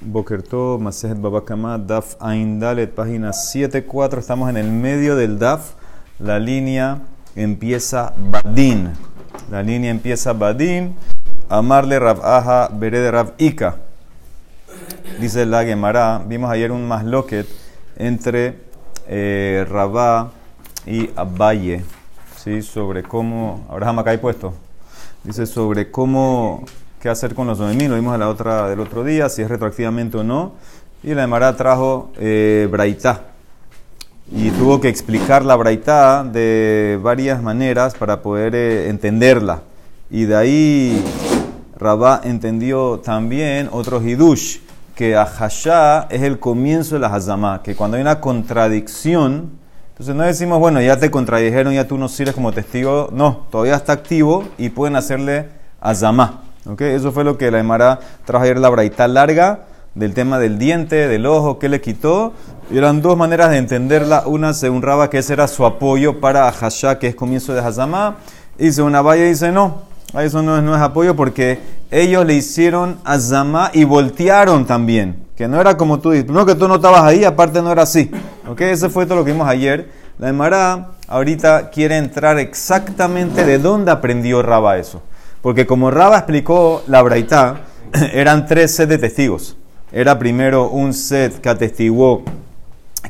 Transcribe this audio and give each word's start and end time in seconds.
Bokerto, 0.00 0.78
Masejet 0.80 1.20
Babakama, 1.20 1.76
Daf 1.76 2.16
Aindalet, 2.20 2.90
página 2.94 3.32
7.4. 3.32 4.18
Estamos 4.18 4.48
en 4.48 4.56
el 4.56 4.72
medio 4.72 5.14
del 5.14 5.38
Daf. 5.38 5.74
La 6.18 6.38
línea 6.38 7.02
empieza 7.36 8.14
Badin. 8.16 8.92
La 9.50 9.62
línea 9.62 9.90
empieza 9.90 10.32
Badin. 10.32 10.96
Amarle 11.50 11.98
Rav 11.98 12.24
Aja, 12.24 12.70
Berede 12.72 13.10
Rav 13.10 13.32
Ika. 13.36 13.76
Dice 15.20 15.44
la 15.44 15.64
Gemara. 15.64 16.22
Vimos 16.26 16.50
ayer 16.50 16.72
un 16.72 16.88
masloquet 16.88 17.46
entre 17.96 18.56
eh, 19.06 19.66
Rabá 19.68 20.30
y 20.86 21.10
Abaye. 21.14 21.84
¿sí? 22.38 22.62
Sobre 22.62 23.02
cómo. 23.02 23.66
Ahora 23.68 23.94
hay 24.06 24.16
puesto. 24.16 24.54
Dice 25.24 25.44
sobre 25.44 25.90
cómo 25.90 26.64
qué 27.00 27.08
hacer 27.08 27.34
con 27.34 27.46
los 27.46 27.58
domemín, 27.58 27.90
lo 27.90 27.96
vimos 27.96 28.12
en 28.14 28.20
la 28.20 28.28
otra, 28.28 28.68
del 28.68 28.78
otro 28.80 29.02
día, 29.02 29.28
si 29.30 29.40
es 29.40 29.48
retroactivamente 29.48 30.18
o 30.18 30.24
no. 30.24 30.52
Y 31.02 31.14
la 31.14 31.24
Emara 31.24 31.56
trajo 31.56 32.12
eh, 32.18 32.68
Braitá. 32.70 33.22
Y 34.30 34.50
tuvo 34.50 34.80
que 34.80 34.88
explicar 34.88 35.44
la 35.44 35.56
Braitá 35.56 36.22
de 36.24 37.00
varias 37.02 37.42
maneras 37.42 37.94
para 37.94 38.20
poder 38.20 38.54
eh, 38.54 38.90
entenderla. 38.90 39.62
Y 40.10 40.24
de 40.24 40.36
ahí 40.36 41.04
Rabá 41.78 42.20
entendió 42.22 43.00
también 43.02 43.70
otro 43.72 44.02
Hidush, 44.02 44.58
que 44.94 45.16
Ahashá 45.16 46.06
es 46.10 46.20
el 46.20 46.38
comienzo 46.38 46.96
de 46.96 47.00
la 47.00 47.08
Hazamá, 47.08 47.62
que 47.62 47.74
cuando 47.74 47.96
hay 47.96 48.02
una 48.02 48.20
contradicción, 48.20 49.52
entonces 49.92 50.14
no 50.14 50.24
decimos, 50.24 50.58
bueno, 50.58 50.82
ya 50.82 50.98
te 50.98 51.10
contradijeron, 51.10 51.72
ya 51.72 51.88
tú 51.88 51.96
no 51.96 52.08
sirves 52.08 52.34
como 52.34 52.52
testigo, 52.52 53.08
no, 53.10 53.46
todavía 53.50 53.76
está 53.76 53.94
activo 53.94 54.44
y 54.58 54.68
pueden 54.68 54.96
hacerle 54.96 55.48
Hazamá. 55.80 56.49
¿Okay? 56.66 56.94
Eso 56.94 57.12
fue 57.12 57.24
lo 57.24 57.38
que 57.38 57.50
la 57.50 57.58
Emara 57.58 58.00
trajo 58.24 58.44
ayer 58.44 58.58
la 58.58 58.68
braita 58.68 59.08
larga 59.08 59.60
del 59.94 60.14
tema 60.14 60.38
del 60.38 60.58
diente, 60.58 61.08
del 61.08 61.26
ojo, 61.26 61.58
que 61.58 61.68
le 61.68 61.80
quitó. 61.80 62.32
Y 62.70 62.78
eran 62.78 63.02
dos 63.02 63.16
maneras 63.16 63.50
de 63.50 63.58
entenderla. 63.58 64.24
Una 64.26 64.54
según 64.54 64.82
Raba 64.82 65.10
que 65.10 65.18
ese 65.18 65.32
era 65.32 65.48
su 65.48 65.64
apoyo 65.66 66.20
para 66.20 66.50
Hashá, 66.50 66.98
que 66.98 67.08
es 67.08 67.14
comienzo 67.14 67.52
de 67.52 67.60
Hazamá. 67.60 68.16
Y 68.58 68.72
según 68.72 68.94
Abaya 68.94 69.24
dice 69.24 69.50
no, 69.50 69.82
eso 70.18 70.42
no 70.42 70.56
es, 70.56 70.62
no 70.62 70.74
es 70.74 70.82
apoyo 70.82 71.16
porque 71.16 71.58
ellos 71.90 72.24
le 72.26 72.34
hicieron 72.34 72.98
Hazamá 73.04 73.70
y 73.72 73.84
voltearon 73.84 74.66
también. 74.66 75.24
Que 75.36 75.48
no 75.48 75.60
era 75.60 75.76
como 75.76 75.98
tú 75.98 76.10
dices. 76.10 76.24
Primero 76.24 76.46
que 76.46 76.54
tú 76.54 76.68
no 76.68 76.76
estabas 76.76 77.02
ahí, 77.02 77.24
aparte 77.24 77.62
no 77.62 77.72
era 77.72 77.82
así. 77.82 78.10
¿Okay? 78.48 78.70
Ese 78.70 78.90
fue 78.90 79.06
todo 79.06 79.16
lo 79.16 79.24
que 79.24 79.32
vimos 79.32 79.48
ayer. 79.48 79.90
La 80.18 80.28
Emara 80.28 80.90
ahorita 81.08 81.70
quiere 81.70 81.96
entrar 81.96 82.38
exactamente 82.38 83.44
de 83.44 83.58
dónde 83.58 83.90
aprendió 83.90 84.42
Raba 84.42 84.76
eso. 84.76 85.02
Porque 85.42 85.66
como 85.66 85.90
Raba 85.90 86.18
explicó 86.18 86.82
la 86.86 87.02
Braitá, 87.02 87.62
eran 88.12 88.46
tres 88.46 88.74
sets 88.74 88.88
de 88.88 88.98
testigos. 88.98 89.56
Era 89.92 90.18
primero 90.18 90.68
un 90.68 90.92
set 90.94 91.40
que 91.40 91.48
atestiguó 91.48 92.22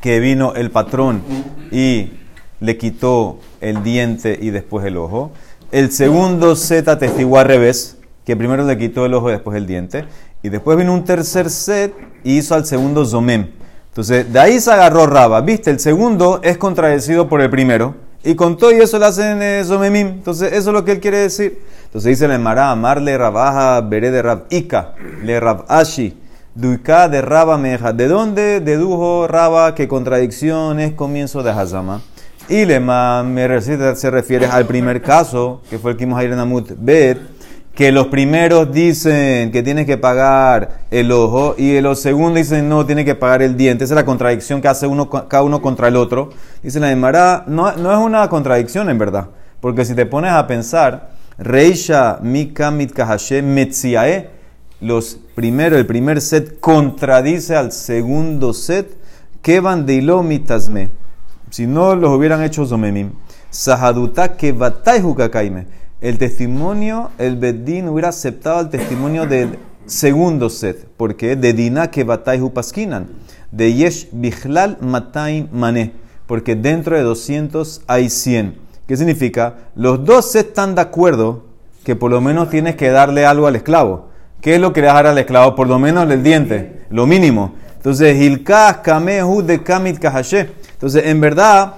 que 0.00 0.20
vino 0.20 0.54
el 0.54 0.70
patrón 0.70 1.22
y 1.70 2.12
le 2.60 2.76
quitó 2.78 3.38
el 3.60 3.82
diente 3.82 4.38
y 4.40 4.50
después 4.50 4.86
el 4.86 4.96
ojo. 4.96 5.32
El 5.72 5.92
segundo 5.92 6.56
set 6.56 6.88
atestiguó 6.88 7.38
al 7.38 7.46
revés, 7.46 7.98
que 8.24 8.36
primero 8.36 8.64
le 8.64 8.78
quitó 8.78 9.06
el 9.06 9.14
ojo 9.14 9.28
y 9.28 9.32
después 9.32 9.56
el 9.56 9.66
diente. 9.66 10.04
Y 10.42 10.48
después 10.48 10.78
vino 10.78 10.94
un 10.94 11.04
tercer 11.04 11.50
set 11.50 11.92
y 12.24 12.38
hizo 12.38 12.54
al 12.54 12.64
segundo 12.64 13.04
zomem. 13.04 13.48
Entonces, 13.88 14.32
de 14.32 14.38
ahí 14.38 14.60
se 14.60 14.70
agarró 14.70 15.06
Raba. 15.06 15.40
Viste, 15.40 15.70
el 15.70 15.80
segundo 15.80 16.40
es 16.42 16.56
contradecido 16.56 17.28
por 17.28 17.40
el 17.40 17.50
primero. 17.50 17.94
Y 18.22 18.34
con 18.34 18.56
todo 18.56 18.72
y 18.72 18.76
eso 18.76 18.98
le 18.98 19.06
hacen 19.06 19.40
eh, 19.42 19.62
zomemim. 19.64 20.06
Entonces, 20.08 20.52
eso 20.52 20.70
es 20.70 20.74
lo 20.74 20.84
que 20.84 20.92
él 20.92 21.00
quiere 21.00 21.18
decir. 21.18 21.60
Entonces 21.84 22.10
dice 22.10 22.28
la 22.28 22.36
Emara, 22.36 22.70
amarle 22.70 23.18
rabaja 23.18 23.80
veré 23.80 24.10
de 24.10 24.22
Rab 24.22 24.44
Ika, 24.50 24.94
le 25.24 25.40
Rab 25.40 25.64
Ashi, 25.66 26.16
duika 26.54 27.08
de 27.08 27.20
Raba 27.20 27.58
Meja. 27.58 27.92
¿De 27.92 28.06
dónde 28.06 28.60
dedujo 28.60 29.26
Raba 29.26 29.74
que 29.74 29.88
contradicción 29.88 30.78
es 30.78 30.92
comienzo 30.92 31.42
de 31.42 31.50
Hazama? 31.50 32.02
Y 32.48 32.64
lema 32.64 33.22
me 33.22 33.60
se 33.60 34.10
refiere 34.10 34.46
al 34.46 34.66
primer 34.66 35.02
caso, 35.02 35.62
que 35.70 35.78
fue 35.78 35.92
el 35.92 35.96
que 35.96 36.04
vimos 36.04 36.18
ayer 36.20 36.32
en 36.32 36.38
Amut 36.38 36.70
Bet, 36.76 37.18
que 37.80 37.92
los 37.92 38.08
primeros 38.08 38.70
dicen 38.70 39.50
que 39.52 39.62
tienes 39.62 39.86
que 39.86 39.96
pagar 39.96 40.82
el 40.90 41.10
ojo 41.10 41.54
y 41.56 41.80
los 41.80 41.98
segundos 41.98 42.34
dicen 42.34 42.68
no, 42.68 42.84
tienes 42.84 43.06
que 43.06 43.14
pagar 43.14 43.40
el 43.40 43.56
diente. 43.56 43.84
Esa 43.84 43.94
es 43.94 43.96
la 43.96 44.04
contradicción 44.04 44.60
que 44.60 44.68
hace 44.68 44.86
uno, 44.86 45.08
cada 45.08 45.42
uno 45.42 45.62
contra 45.62 45.88
el 45.88 45.96
otro. 45.96 46.28
Dice 46.62 46.78
la 46.78 46.92
Emara, 46.92 47.44
no, 47.46 47.74
no 47.76 47.90
es 47.90 47.96
una 47.96 48.28
contradicción 48.28 48.90
en 48.90 48.98
verdad, 48.98 49.28
porque 49.62 49.86
si 49.86 49.94
te 49.94 50.04
pones 50.04 50.30
a 50.30 50.46
pensar, 50.46 51.12
Reisha 51.38 52.18
Mika 52.20 52.70
Mitkahashem 52.70 53.46
Metziae. 53.46 54.28
Los 54.82 55.18
primero, 55.34 55.78
el 55.78 55.86
primer 55.86 56.20
set 56.20 56.60
contradice 56.60 57.56
al 57.56 57.72
segundo 57.72 58.52
set. 58.52 58.94
Que 59.40 59.62
de 59.62 60.02
mitasme. 60.22 60.90
Si 61.48 61.66
no 61.66 61.96
los 61.96 62.10
hubieran 62.10 62.42
hecho 62.42 62.66
zomemim. 62.66 63.12
Sahaduta 63.48 64.36
que 64.36 64.54
kakaime. 65.16 65.80
El 66.00 66.16
testimonio, 66.16 67.10
el 67.18 67.36
Bedín 67.36 67.88
hubiera 67.88 68.08
aceptado 68.08 68.60
el 68.60 68.70
testimonio 68.70 69.26
del 69.26 69.58
segundo 69.84 70.48
set. 70.48 70.86
Porque 70.96 71.36
de 71.36 71.52
Dina 71.52 71.90
que 71.90 72.04
bataihu 72.04 72.54
paskinan. 72.54 73.08
De 73.52 73.74
Yesh 73.74 74.08
Bichlal 74.12 74.78
Matai 74.80 75.48
Mane. 75.52 75.92
Porque 76.26 76.56
dentro 76.56 76.96
de 76.96 77.02
200 77.02 77.82
hay 77.86 78.08
100. 78.08 78.54
¿Qué 78.86 78.96
significa? 78.96 79.56
Los 79.74 80.04
dos 80.04 80.34
están 80.36 80.74
de 80.74 80.80
acuerdo 80.80 81.44
que 81.84 81.96
por 81.96 82.10
lo 82.10 82.22
menos 82.22 82.48
tienes 82.48 82.76
que 82.76 82.88
darle 82.88 83.26
algo 83.26 83.46
al 83.46 83.56
esclavo. 83.56 84.08
¿Qué 84.40 84.54
es 84.54 84.60
lo 84.60 84.72
que 84.72 84.80
le 84.80 84.88
al 84.88 85.18
esclavo? 85.18 85.54
Por 85.54 85.68
lo 85.68 85.78
menos 85.78 86.10
el 86.10 86.22
diente, 86.22 86.86
lo 86.88 87.06
mínimo. 87.06 87.54
Entonces, 87.76 88.18
Hilkah 88.18 88.80
Kamehu 88.82 89.42
de 89.42 89.62
Kamit. 89.62 90.02
Entonces, 90.02 91.06
en 91.06 91.20
verdad, 91.20 91.74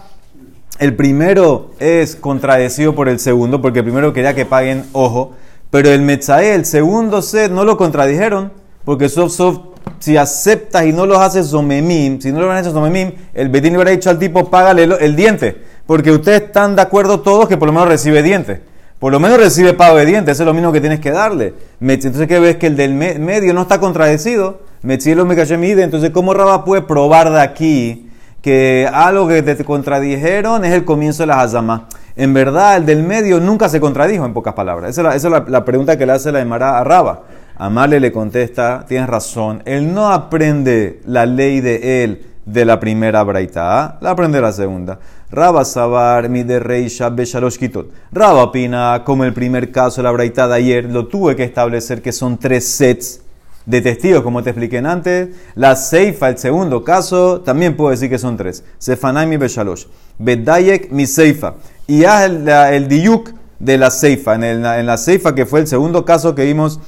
el 0.79 0.97
primero 0.97 1.71
es 1.79 2.17
contradecido 2.17 2.95
por 2.95 3.09
el 3.09 3.19
segundo, 3.19 3.61
porque 3.61 3.81
el 3.81 3.85
primero 3.85 4.13
quería 4.13 4.35
que 4.35 4.47
paguen 4.47 4.85
ojo, 4.93 5.33
pero 5.71 5.91
el 5.91 6.03
Metzae, 6.03 6.55
el 6.55 6.65
segundo 6.65 7.23
set, 7.23 7.51
no 7.51 7.65
lo 7.65 7.77
contradijeron, 7.77 8.53
porque 8.85 9.09
sof, 9.09 9.33
sof, 9.33 9.59
si 9.99 10.17
aceptas 10.17 10.85
y 10.85 10.93
no 10.93 11.07
los 11.07 11.19
haces 11.19 11.47
somemim, 11.47 12.21
si 12.21 12.33
no 12.33 12.41
lo 12.41 12.51
han 12.51 12.59
hecho 12.59 12.73
somemim, 12.73 13.13
el 13.35 13.49
Betín 13.49 13.73
le 13.73 13.79
hubiera 13.79 13.91
dicho 13.93 14.11
al 14.11 14.19
tipo, 14.19 14.51
págale 14.51 14.85
el 14.85 15.17
diente. 15.17 15.63
Porque 15.87 16.11
ustedes 16.11 16.43
están 16.43 16.77
de 16.77 16.83
acuerdo 16.83 17.21
todos 17.21 17.49
que 17.49 17.57
por 17.57 17.69
lo 17.69 17.73
menos 17.73 17.89
recibe 17.89 18.23
dientes. 18.23 18.61
Por 18.99 19.13
lo 19.13 19.19
menos 19.19 19.39
recibe 19.39 19.73
pago 19.75 19.97
de 19.97 20.07
dientes, 20.07 20.33
eso 20.33 20.45
es 20.45 20.47
lo 20.47 20.55
mismo 20.55 20.73
que 20.73 20.81
tienes 20.81 21.01
que 21.01 21.11
darle. 21.11 21.55
Entonces, 21.81 22.29
¿qué 22.29 22.39
ves? 22.39 22.57
Que 22.57 22.69
el 22.69 22.77
del 22.77 22.95
medio 22.95 23.53
no 23.53 23.63
está 23.63 23.81
contradecido. 23.81 24.61
Metzielo 24.83 25.25
me 25.25 25.35
mide. 25.35 25.83
Entonces, 25.83 26.11
¿cómo 26.11 26.35
Raba 26.35 26.65
puede 26.65 26.83
probar 26.83 27.33
de 27.33 27.41
aquí 27.41 28.11
que 28.43 28.89
algo 28.93 29.29
que 29.29 29.43
te 29.43 29.65
contradijeron 29.65 30.65
es 30.65 30.73
el 30.73 30.85
comienzo 30.85 31.23
de 31.23 31.29
la 31.29 31.41
Hazama? 31.41 31.89
En 32.15 32.35
verdad, 32.35 32.77
el 32.77 32.85
del 32.85 33.03
medio 33.03 33.41
nunca 33.41 33.69
se 33.69 33.81
contradijo, 33.81 34.27
en 34.27 34.35
pocas 34.35 34.53
palabras. 34.53 34.91
Esa 34.91 35.15
es 35.15 35.25
la, 35.25 35.65
pregunta 35.65 35.97
que 35.97 36.05
le 36.05 36.13
hace 36.13 36.31
la 36.31 36.41
Emara 36.41 36.79
a 36.79 36.85
Raba. 36.85 37.23
Amale 37.57 38.01
le 38.01 38.13
contesta, 38.13 38.85
tienes 38.87 39.09
razón, 39.09 39.63
él 39.65 39.95
no 39.95 40.13
aprende 40.13 41.01
la 41.07 41.27
ley 41.27 41.61
de 41.61 42.03
él 42.03 42.27
de 42.45 42.65
la 42.65 42.81
primera 42.81 43.23
braita, 43.23 43.99
la 44.01 44.11
aprende 44.11 44.41
la 44.41 44.53
segunda. 44.53 44.99
Raba 45.31 45.65
Sabar, 45.65 46.29
mi 46.29 46.43
de 46.43 46.59
rey 46.59 46.89
Shalosh 46.89 47.57
Kitot. 47.57 47.91
Raba 48.11 48.43
opina, 48.43 49.03
como 49.05 49.25
el 49.25 49.33
primer 49.33 49.71
caso 49.71 50.03
de 50.03 50.05
la 50.05 50.11
braita 50.11 50.49
de 50.49 50.57
ayer, 50.57 50.85
lo 50.87 51.07
tuve 51.07 51.37
que 51.37 51.45
establecer 51.45 52.03
que 52.03 52.13
son 52.13 52.37
tres 52.37 52.67
sets 52.69 53.21
de 53.67 53.81
testigos, 53.81 54.23
como 54.23 54.43
te 54.43 54.51
expliqué 54.51 54.79
antes. 54.79 55.29
La 55.55 55.77
Seifa, 55.77 56.29
el 56.29 56.39
segundo 56.39 56.85
caso, 56.85 57.41
también 57.41 57.77
puedo 57.77 57.91
decir 57.91 58.11
que 58.11 58.19
son 58.19 58.37
tres. 58.37 58.65
Sefanay 58.79 59.27
mi 59.27 59.37
Beshalosh. 59.37 59.87
Bedayek 60.19 60.91
mi 60.91 61.07
Seifa. 61.07 61.55
Y 61.87 62.05
haz 62.05 62.25
el, 62.25 62.49
el, 62.49 62.89
Diyuk 62.89 63.31
de 63.59 63.79
la 63.79 63.91
Seifa. 63.91 64.35
En, 64.35 64.45
el, 64.45 64.65
en 64.65 64.87
la 64.87 64.97
Seifa, 64.97 65.35
que 65.35 65.47
fue 65.47 65.61
el 65.61 65.67
segundo 65.67 66.05
caso 66.05 66.35
que 66.35 66.45
vimos 66.45 66.81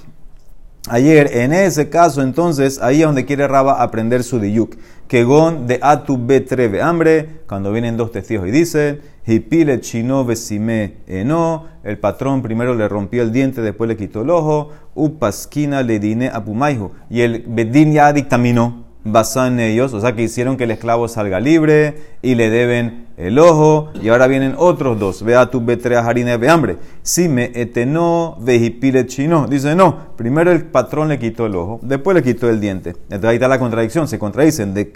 ayer, 0.88 1.30
en 1.32 1.52
ese 1.52 1.88
caso, 1.88 2.22
entonces, 2.22 2.80
ahí 2.82 3.00
es 3.00 3.06
donde 3.06 3.24
quiere 3.24 3.48
Raba 3.48 3.82
aprender 3.82 4.22
su 4.22 4.40
Diyuk 4.40 4.76
que 5.08 5.24
gon 5.24 5.66
de 5.66 5.78
atu 5.82 6.18
betreve 6.18 6.80
hambre, 6.82 7.42
cuando 7.46 7.72
vienen 7.72 7.96
dos 7.96 8.12
testigos 8.12 8.48
y 8.48 8.50
dicen, 8.50 9.00
hipile 9.26 9.80
chino 9.80 10.24
besime 10.24 10.96
eno, 11.06 11.66
el 11.82 11.98
patrón 11.98 12.42
primero 12.42 12.74
le 12.74 12.88
rompió 12.88 13.22
el 13.22 13.32
diente, 13.32 13.60
después 13.60 13.88
le 13.88 13.96
quitó 13.96 14.22
el 14.22 14.30
ojo, 14.30 14.70
upasquina 14.94 15.82
le 15.82 15.98
dine 15.98 16.28
apumaihu, 16.28 16.92
y 17.10 17.20
el 17.20 17.44
bedín 17.46 17.92
ya 17.92 18.12
dictaminó 18.12 18.83
basado 19.04 19.48
en 19.48 19.60
ellos, 19.60 19.92
o 19.92 20.00
sea 20.00 20.14
que 20.14 20.22
hicieron 20.22 20.56
que 20.56 20.64
el 20.64 20.70
esclavo 20.70 21.08
salga 21.08 21.38
libre 21.38 21.98
y 22.22 22.34
le 22.34 22.48
deben 22.48 23.04
el 23.16 23.38
ojo, 23.38 23.90
y 24.02 24.08
ahora 24.08 24.26
vienen 24.26 24.54
otros 24.56 24.98
dos, 24.98 25.22
vea 25.22 25.46
tu 25.50 25.64
betrea 25.64 26.00
harina 26.00 26.36
de 26.36 26.48
hambre, 26.48 26.78
si 27.02 27.28
me 27.28 27.52
etenó 27.54 28.36
vejipile 28.40 29.06
chino, 29.06 29.46
dice 29.46 29.76
no, 29.76 30.16
primero 30.16 30.50
el 30.50 30.64
patrón 30.64 31.08
le 31.08 31.18
quitó 31.18 31.46
el 31.46 31.54
ojo, 31.54 31.78
después 31.82 32.16
le 32.16 32.22
quitó 32.22 32.48
el 32.48 32.60
diente, 32.60 32.90
entonces 33.04 33.30
ahí 33.30 33.36
está 33.36 33.46
la 33.46 33.58
contradicción, 33.58 34.08
se 34.08 34.18
contradicen, 34.18 34.74
de 34.74 34.90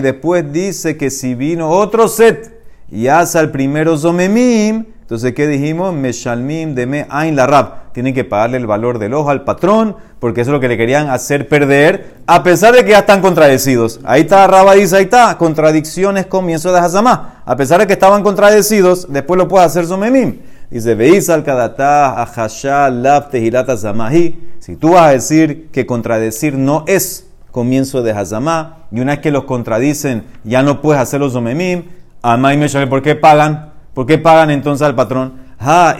después 0.00 0.52
dice 0.52 0.96
que 0.96 1.10
si 1.10 1.34
vino 1.34 1.70
otro 1.70 2.08
set 2.08 2.60
y 2.90 3.06
hace 3.06 3.38
al 3.38 3.52
primero 3.52 3.96
zomemim, 3.96 4.84
Entonces, 5.06 5.34
¿qué 5.34 5.46
dijimos? 5.46 5.94
Meshalmim 5.94 6.74
ain 7.08 7.36
la 7.36 7.46
rab. 7.46 7.92
Tienen 7.92 8.12
que 8.12 8.24
pagarle 8.24 8.56
el 8.56 8.66
valor 8.66 8.98
del 8.98 9.14
ojo 9.14 9.30
al 9.30 9.44
patrón, 9.44 9.94
porque 10.18 10.40
eso 10.40 10.50
es 10.50 10.52
lo 10.54 10.58
que 10.58 10.66
le 10.66 10.76
querían 10.76 11.10
hacer 11.10 11.46
perder, 11.46 12.16
a 12.26 12.42
pesar 12.42 12.74
de 12.74 12.84
que 12.84 12.90
ya 12.90 12.98
están 12.98 13.20
contradecidos. 13.20 14.00
Ahí 14.02 14.22
está 14.22 14.48
Rabba 14.48 14.74
dice, 14.74 14.96
ahí 14.96 15.04
está, 15.04 15.38
contradicciones, 15.38 16.26
comienzo 16.26 16.72
de 16.72 16.80
Hazamá. 16.80 17.44
A 17.46 17.54
pesar 17.54 17.78
de 17.78 17.86
que 17.86 17.92
estaban 17.92 18.24
contradecidos, 18.24 19.06
después 19.08 19.38
lo 19.38 19.46
puede 19.46 19.64
hacer 19.64 19.86
Zomemim. 19.86 20.40
Dice, 20.70 20.96
veis 20.96 21.30
al 21.30 21.44
kadata 21.44 22.20
ahasha 22.20 22.90
lab 22.90 23.30
tehilata 23.30 23.76
zamahi. 23.76 24.36
Si 24.58 24.74
tú 24.74 24.94
vas 24.94 25.02
a 25.02 25.12
decir 25.12 25.68
que 25.70 25.86
contradecir 25.86 26.54
no 26.54 26.82
es 26.88 27.28
comienzo 27.52 28.02
de 28.02 28.10
Hazamá, 28.10 28.88
y 28.90 28.98
una 28.98 29.12
vez 29.12 29.20
que 29.20 29.30
los 29.30 29.44
contradicen, 29.44 30.24
ya 30.42 30.64
no 30.64 30.82
puedes 30.82 31.00
hacer 31.00 31.20
los 31.20 31.32
Zomemim, 31.32 31.84
Amay 32.22 32.58
¿por 32.88 33.02
qué 33.02 33.14
pagan? 33.14 33.75
¿Por 33.96 34.04
qué 34.04 34.18
pagan 34.18 34.50
entonces 34.50 34.86
al 34.86 34.94
patrón? 34.94 35.32
Ha 35.58 35.96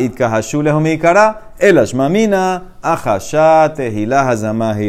el 1.59 1.79
ashmamina. 1.79 2.63
O 2.83 2.97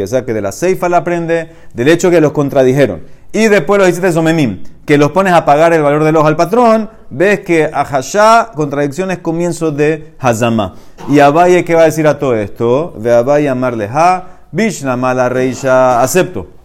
sea 0.07 0.25
que 0.25 0.33
de 0.33 0.41
la 0.41 0.51
seifa 0.51 0.89
la 0.89 0.97
aprende, 0.97 1.53
del 1.73 1.87
hecho 1.87 2.11
que 2.11 2.19
los 2.19 2.33
contradijeron. 2.33 3.03
Y 3.31 3.47
después 3.47 3.79
los 3.79 3.87
hiciste 3.87 4.11
somemim, 4.11 4.61
que 4.85 4.97
los 4.97 5.11
pones 5.11 5.31
a 5.31 5.45
pagar 5.45 5.71
el 5.71 5.83
valor 5.83 6.03
del 6.03 6.17
ojo 6.17 6.27
al 6.27 6.35
patrón, 6.35 6.89
ves 7.09 7.39
que 7.39 7.69
ahashá, 7.73 8.51
contradicción 8.53 9.09
es 9.09 9.19
comienzo 9.19 9.71
de 9.71 10.15
hazama. 10.19 10.75
Y 11.07 11.21
Abaye, 11.21 11.63
¿qué 11.63 11.75
va 11.75 11.83
a 11.83 11.85
decir 11.85 12.07
a 12.07 12.19
todo 12.19 12.35
esto? 12.35 12.93
Ve 12.97 13.13
Abaye 13.13 13.47
amarle 13.47 13.87
ha, 13.89 14.41
bishna 14.51 14.97
mala 14.97 15.29
reisha, 15.29 16.01
acepto 16.01 16.56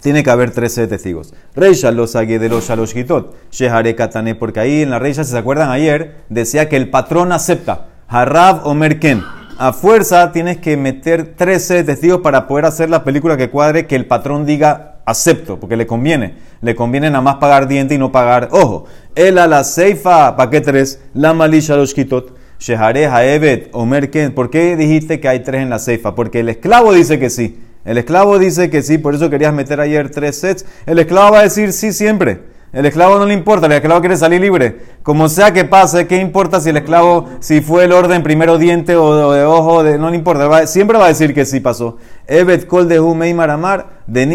tiene 0.00 0.22
que 0.22 0.30
haber 0.30 0.50
13 0.50 0.86
testigos. 0.86 1.34
Reisha 1.54 1.90
los 1.90 2.12
de 2.12 2.48
los 2.48 2.96
hitot. 2.96 3.34
Shehare 3.50 3.94
katane, 3.94 4.34
porque 4.34 4.60
ahí 4.60 4.82
en 4.82 4.90
la 4.90 4.98
Reisha, 4.98 5.24
si 5.24 5.32
se 5.32 5.38
acuerdan 5.38 5.70
ayer, 5.70 6.16
decía 6.28 6.68
que 6.68 6.76
el 6.76 6.90
patrón 6.90 7.32
acepta. 7.32 7.88
Harab 8.08 8.66
o 8.66 8.74
Merken. 8.74 9.22
A 9.58 9.72
fuerza 9.72 10.32
tienes 10.32 10.58
que 10.58 10.76
meter 10.76 11.34
13 11.34 11.84
testigos 11.84 12.20
para 12.20 12.46
poder 12.46 12.66
hacer 12.66 12.90
la 12.90 13.04
película 13.04 13.38
que 13.38 13.48
cuadre 13.48 13.86
que 13.86 13.96
el 13.96 14.04
patrón 14.04 14.44
diga 14.44 14.96
acepto, 15.06 15.58
porque 15.58 15.78
le 15.78 15.86
conviene. 15.86 16.34
Le 16.60 16.74
conviene 16.74 17.08
nada 17.08 17.22
más 17.22 17.36
pagar 17.36 17.66
diente 17.66 17.94
y 17.94 17.98
no 17.98 18.12
pagar 18.12 18.48
ojo. 18.52 18.84
El 19.14 19.38
a 19.38 19.46
la 19.46 19.64
seifa, 19.64 20.36
¿para 20.36 20.50
qué 20.50 20.60
tres? 20.60 21.00
La 21.14 21.32
malisha 21.32 21.76
los 21.76 21.96
hitot. 21.96 22.36
Shehare 22.58 23.70
o 23.72 23.86
Merken. 23.86 24.34
¿Por 24.34 24.50
qué 24.50 24.76
dijiste 24.76 25.20
que 25.20 25.28
hay 25.28 25.40
tres 25.40 25.62
en 25.62 25.70
la 25.70 25.78
seifa? 25.78 26.14
Porque 26.14 26.40
el 26.40 26.48
esclavo 26.50 26.92
dice 26.92 27.18
que 27.18 27.30
sí. 27.30 27.62
El 27.86 27.98
esclavo 27.98 28.38
dice 28.38 28.68
que 28.68 28.82
sí, 28.82 28.98
por 28.98 29.14
eso 29.14 29.30
querías 29.30 29.54
meter 29.54 29.80
ayer 29.80 30.10
tres 30.10 30.40
sets. 30.40 30.66
El 30.86 30.98
esclavo 30.98 31.32
va 31.32 31.38
a 31.38 31.42
decir 31.44 31.72
sí 31.72 31.92
siempre. 31.92 32.40
El 32.72 32.84
esclavo 32.84 33.18
no 33.18 33.26
le 33.26 33.32
importa, 33.32 33.66
el 33.66 33.72
esclavo 33.72 34.00
quiere 34.00 34.16
salir 34.16 34.40
libre. 34.40 34.80
Como 35.04 35.28
sea 35.28 35.52
que 35.52 35.64
pase, 35.64 36.08
¿qué 36.08 36.16
importa 36.16 36.60
si 36.60 36.70
el 36.70 36.76
esclavo, 36.76 37.28
si 37.38 37.60
fue 37.60 37.84
el 37.84 37.92
orden 37.92 38.24
primero 38.24 38.58
diente 38.58 38.96
o 38.96 39.32
de 39.32 39.44
ojo? 39.44 39.84
No 39.84 40.10
le 40.10 40.16
importa, 40.16 40.66
siempre 40.66 40.98
va 40.98 41.06
a 41.06 41.08
decir 41.08 41.32
que 41.32 41.46
sí 41.46 41.60
pasó. 41.60 41.96
Evet 42.26 42.66
kol 42.66 42.88
de 42.88 42.98
Humei 42.98 43.32
Maramar, 43.32 44.00
de 44.08 44.26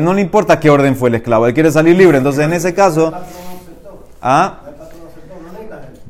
No 0.00 0.14
le 0.14 0.20
importa 0.22 0.60
qué 0.60 0.70
orden 0.70 0.94
fue 0.94 1.08
el 1.08 1.16
esclavo, 1.16 1.48
él 1.48 1.54
quiere 1.54 1.72
salir 1.72 1.96
libre. 1.96 2.18
Entonces, 2.18 2.44
en 2.44 2.52
ese 2.52 2.72
caso. 2.74 3.12
¿Ah? 4.22 4.60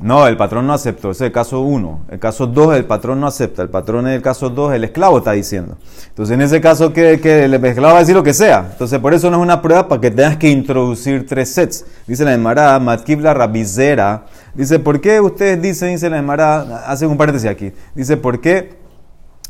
No, 0.01 0.27
el 0.27 0.37
patrón 0.37 0.65
no 0.65 0.73
aceptó. 0.73 1.11
Ese 1.11 1.25
es 1.25 1.27
el 1.27 1.33
caso 1.33 1.59
1. 1.59 2.05
El 2.09 2.19
caso 2.19 2.47
2, 2.47 2.77
el 2.77 2.85
patrón 2.85 3.19
no 3.19 3.27
acepta. 3.27 3.61
El 3.61 3.69
patrón 3.69 4.07
en 4.07 4.13
el 4.13 4.21
caso 4.21 4.49
2, 4.49 4.73
el 4.73 4.85
esclavo 4.85 5.17
está 5.17 5.33
diciendo. 5.33 5.77
Entonces, 6.07 6.33
en 6.33 6.41
ese 6.41 6.61
caso, 6.61 6.93
que, 6.93 7.13
el 7.13 7.53
esclavo 7.53 7.93
va 7.93 7.97
a 7.97 7.99
decir 7.99 8.15
lo 8.15 8.23
que 8.23 8.33
sea. 8.33 8.69
Entonces, 8.71 8.97
por 8.99 9.13
eso 9.13 9.29
no 9.29 9.37
es 9.37 9.43
una 9.43 9.61
prueba 9.61 9.89
para 9.89 9.99
que 9.99 10.09
tengas 10.09 10.37
que 10.37 10.49
introducir 10.49 11.27
tres 11.27 11.53
sets. 11.53 11.85
Dice 12.07 12.23
la 12.23 12.33
Emara, 12.33 12.79
Matkibla 12.79 13.33
Rabizera. 13.33 14.25
Dice, 14.53 14.79
¿por 14.79 15.01
qué 15.01 15.19
ustedes 15.19 15.61
dicen, 15.61 15.89
dice 15.89 16.09
la 16.09 16.17
Emara, 16.17 16.85
hace 16.87 17.05
un 17.05 17.17
paréntesis 17.17 17.49
aquí. 17.49 17.73
Dice, 17.93 18.15
¿por 18.15 18.39
qué 18.39 18.77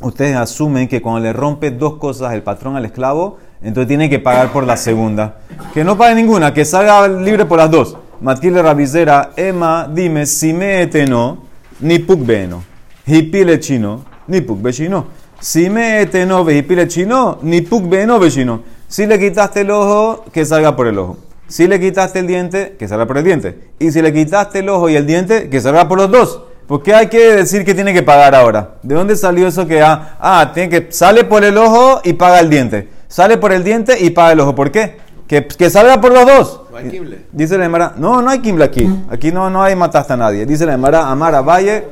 ustedes 0.00 0.36
asumen 0.36 0.88
que 0.88 1.00
cuando 1.00 1.20
le 1.20 1.32
rompe 1.32 1.70
dos 1.70 1.96
cosas 1.96 2.32
el 2.32 2.42
patrón 2.42 2.74
al 2.76 2.84
esclavo, 2.84 3.38
entonces 3.62 3.86
tiene 3.86 4.10
que 4.10 4.18
pagar 4.18 4.50
por 4.50 4.64
la 4.64 4.76
segunda? 4.76 5.38
Que 5.72 5.84
no 5.84 5.96
pague 5.96 6.16
ninguna, 6.16 6.52
que 6.52 6.64
salga 6.64 7.06
libre 7.06 7.44
por 7.44 7.58
las 7.58 7.70
dos. 7.70 7.96
Matkile 8.20 8.60
Rabizera, 8.60 9.30
Emma, 9.34 9.88
dime, 9.90 10.26
si 10.26 10.52
me 10.52 10.82
eteno, 10.82 11.38
ni 11.80 11.98
puk 12.00 12.20
beno. 12.26 12.62
Hipile 13.06 13.58
chino, 13.58 14.04
ni 14.26 14.42
puk 14.42 14.60
bechino. 14.60 15.06
Si 15.40 15.70
me 15.70 16.02
eteno, 16.02 16.48
hipile 16.50 16.86
chino, 16.86 17.38
ni 17.40 17.62
puk 17.62 17.88
beno 17.88 18.18
bechino. 18.18 18.62
Si 18.88 19.06
le 19.06 19.18
quitaste 19.18 19.62
el 19.62 19.70
ojo, 19.70 20.26
que 20.32 20.44
salga 20.44 20.76
por 20.76 20.86
el 20.86 20.98
ojo. 20.98 21.16
Si 21.48 21.66
le 21.66 21.80
quitaste 21.80 22.18
el 22.18 22.26
diente, 22.26 22.76
que 22.78 22.86
salga 22.88 23.06
por 23.06 23.16
el 23.16 23.24
diente. 23.24 23.70
Y 23.78 23.90
si 23.90 24.02
le 24.02 24.12
quitaste 24.12 24.58
el 24.58 24.68
ojo 24.68 24.90
y 24.90 24.96
el 24.96 25.06
diente, 25.06 25.48
que 25.48 25.58
salga 25.58 25.88
por 25.88 25.96
los 25.96 26.10
dos. 26.10 26.42
¿Por 26.66 26.82
qué 26.82 26.94
hay 26.94 27.06
que 27.06 27.36
decir 27.36 27.64
que 27.64 27.74
tiene 27.74 27.94
que 27.94 28.02
pagar 28.02 28.34
ahora? 28.34 28.74
¿De 28.82 28.94
dónde 28.94 29.16
salió 29.16 29.48
eso 29.48 29.66
que 29.66 29.80
ah, 29.80 30.18
ah 30.20 30.52
tiene 30.52 30.68
que 30.68 30.92
sale 30.92 31.24
por 31.24 31.42
el 31.42 31.56
ojo 31.56 32.02
y 32.04 32.12
paga 32.12 32.38
el 32.40 32.50
diente? 32.50 32.86
Sale 33.08 33.38
por 33.38 33.50
el 33.52 33.64
diente 33.64 33.98
y 33.98 34.10
paga 34.10 34.32
el 34.32 34.40
ojo. 34.40 34.54
¿Por 34.54 34.70
qué? 34.70 34.98
Que, 35.30 35.70
salga 35.70 36.00
por 36.00 36.12
los 36.12 36.26
dos. 36.26 36.60
No 36.72 36.76
hay 36.76 36.88
kimble. 36.88 37.24
Dice 37.30 37.56
la 37.56 37.64
Emara, 37.64 37.94
no, 37.96 38.20
no 38.20 38.30
hay 38.30 38.40
kimble 38.40 38.64
aquí. 38.64 38.84
Aquí 39.08 39.30
no, 39.30 39.48
no 39.48 39.62
hay 39.62 39.76
mataste 39.76 40.14
a 40.14 40.16
nadie. 40.16 40.44
Dice 40.44 40.66
la 40.66 40.74
Emara, 40.74 41.08
Amara 41.08 41.40
Valle. 41.40 41.86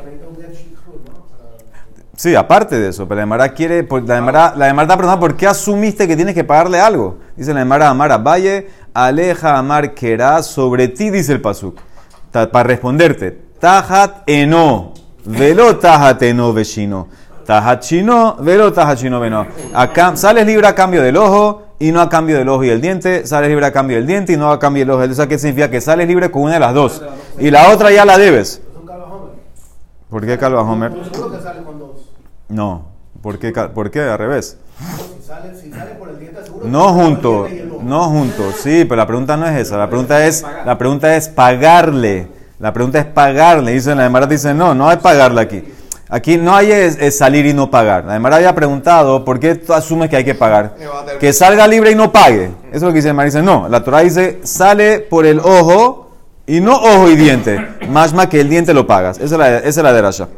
Sí, 2.16 2.34
aparte 2.34 2.80
de 2.80 2.88
eso, 2.88 3.06
pero 3.06 3.18
la 3.18 3.22
Emara 3.22 3.48
quiere, 3.50 3.86
la 4.06 4.16
Emara, 4.18 4.54
la 4.56 4.68
Emara 4.68 4.86
está 4.86 4.96
preguntando 4.96 5.20
por 5.24 5.36
qué 5.36 5.46
asumiste 5.46 6.08
que 6.08 6.16
tienes 6.16 6.34
que 6.34 6.42
pagarle 6.42 6.80
algo. 6.80 7.18
Dice 7.36 7.54
la 7.54 7.60
Emara, 7.60 7.88
Amara 7.88 8.18
Valle, 8.18 8.70
aleja 8.92 9.56
Amar 9.56 9.94
Kerá, 9.94 10.42
sobre 10.42 10.88
ti, 10.88 11.10
dice 11.10 11.32
el 11.32 11.40
Pasuk. 11.40 11.78
Para 12.32 12.64
responderte, 12.64 13.38
Tajat 13.60 14.22
eno, 14.26 14.94
velo 15.24 15.76
tajat 15.76 16.20
eno 16.22 16.52
vecino. 16.52 17.06
Tajat 17.46 17.82
chino, 17.82 18.34
velo 18.40 18.72
tajat 18.72 18.98
chino 18.98 19.20
veno. 19.20 19.46
Acá, 19.72 20.16
sales 20.16 20.44
libre 20.44 20.66
a 20.66 20.74
cambio 20.74 21.02
del 21.02 21.16
ojo 21.16 21.67
y 21.78 21.92
no 21.92 22.00
a 22.00 22.08
cambio 22.08 22.36
del 22.36 22.48
ojo 22.48 22.64
y 22.64 22.70
el 22.70 22.80
diente, 22.80 23.26
sales 23.26 23.48
libre 23.48 23.66
a 23.66 23.72
cambio 23.72 23.96
del 23.96 24.06
diente 24.06 24.32
y 24.32 24.36
no 24.36 24.50
a 24.50 24.58
cambio 24.58 24.82
del 24.82 24.90
ojo. 24.90 25.02
O 25.02 25.14
sea, 25.14 25.26
¿qué 25.26 25.38
significa? 25.38 25.70
Que 25.70 25.80
sales 25.80 26.08
libre 26.08 26.30
con 26.30 26.42
una 26.42 26.54
de 26.54 26.60
las 26.60 26.74
dos 26.74 27.02
y 27.38 27.50
la 27.50 27.70
otra 27.70 27.90
ya 27.90 28.04
la 28.04 28.18
debes. 28.18 28.62
¿Por 30.10 30.24
qué 30.24 30.38
Calva 30.38 30.62
Homer? 30.62 30.92
No, 32.48 32.86
¿por 33.20 33.38
qué, 33.38 33.52
¿por 33.52 33.90
qué 33.90 34.00
al 34.00 34.18
revés? 34.18 34.56
No 36.64 36.92
junto, 36.94 37.46
no 37.82 38.04
junto, 38.04 38.52
sí, 38.52 38.84
pero 38.84 38.96
la 38.96 39.06
pregunta 39.06 39.36
no 39.36 39.46
es 39.46 39.56
esa, 39.58 39.76
la 39.76 39.88
pregunta 39.88 40.26
es, 40.26 40.44
la 40.64 40.78
pregunta 40.78 41.14
es 41.14 41.28
pagarle, 41.28 42.28
la 42.58 42.72
pregunta 42.72 42.98
es 42.98 43.04
pagarle, 43.04 43.72
dice 43.72 43.94
la 43.94 44.04
demara 44.04 44.26
dice 44.26 44.54
no, 44.54 44.74
no 44.74 44.88
hay 44.88 44.96
pagarle 44.96 45.42
aquí. 45.42 45.64
Aquí 46.10 46.38
no 46.38 46.56
hay 46.56 46.72
es, 46.72 47.18
salir 47.18 47.44
y 47.44 47.52
no 47.52 47.70
pagar. 47.70 48.04
Además 48.08 48.32
había 48.32 48.54
preguntado 48.54 49.24
por 49.24 49.38
qué 49.38 49.54
tú 49.56 49.74
asumes 49.74 50.08
que 50.08 50.16
hay 50.16 50.24
que 50.24 50.34
pagar. 50.34 50.74
Que 51.20 51.32
salga 51.32 51.66
libre 51.66 51.90
y 51.90 51.94
no 51.94 52.10
pague. 52.10 52.46
Eso 52.70 52.76
es 52.76 52.82
lo 52.82 52.88
que 52.88 53.02
dice. 53.02 53.12
Dice, 53.12 53.42
no, 53.42 53.68
la 53.68 53.84
Torah 53.84 54.00
dice, 54.00 54.40
sale 54.42 55.00
por 55.00 55.26
el 55.26 55.38
ojo 55.40 56.10
y 56.46 56.60
no 56.60 56.76
ojo 56.76 57.10
y 57.10 57.16
diente. 57.16 57.60
Más 57.90 58.14
más 58.14 58.28
que 58.28 58.40
el 58.40 58.48
diente 58.48 58.72
lo 58.72 58.86
pagas. 58.86 59.18
Esa 59.18 59.34
es 59.34 59.38
la, 59.38 59.58
esa 59.58 59.68
es 59.68 59.76
la 59.76 59.92
de 59.92 60.02
Rasha. 60.02 60.28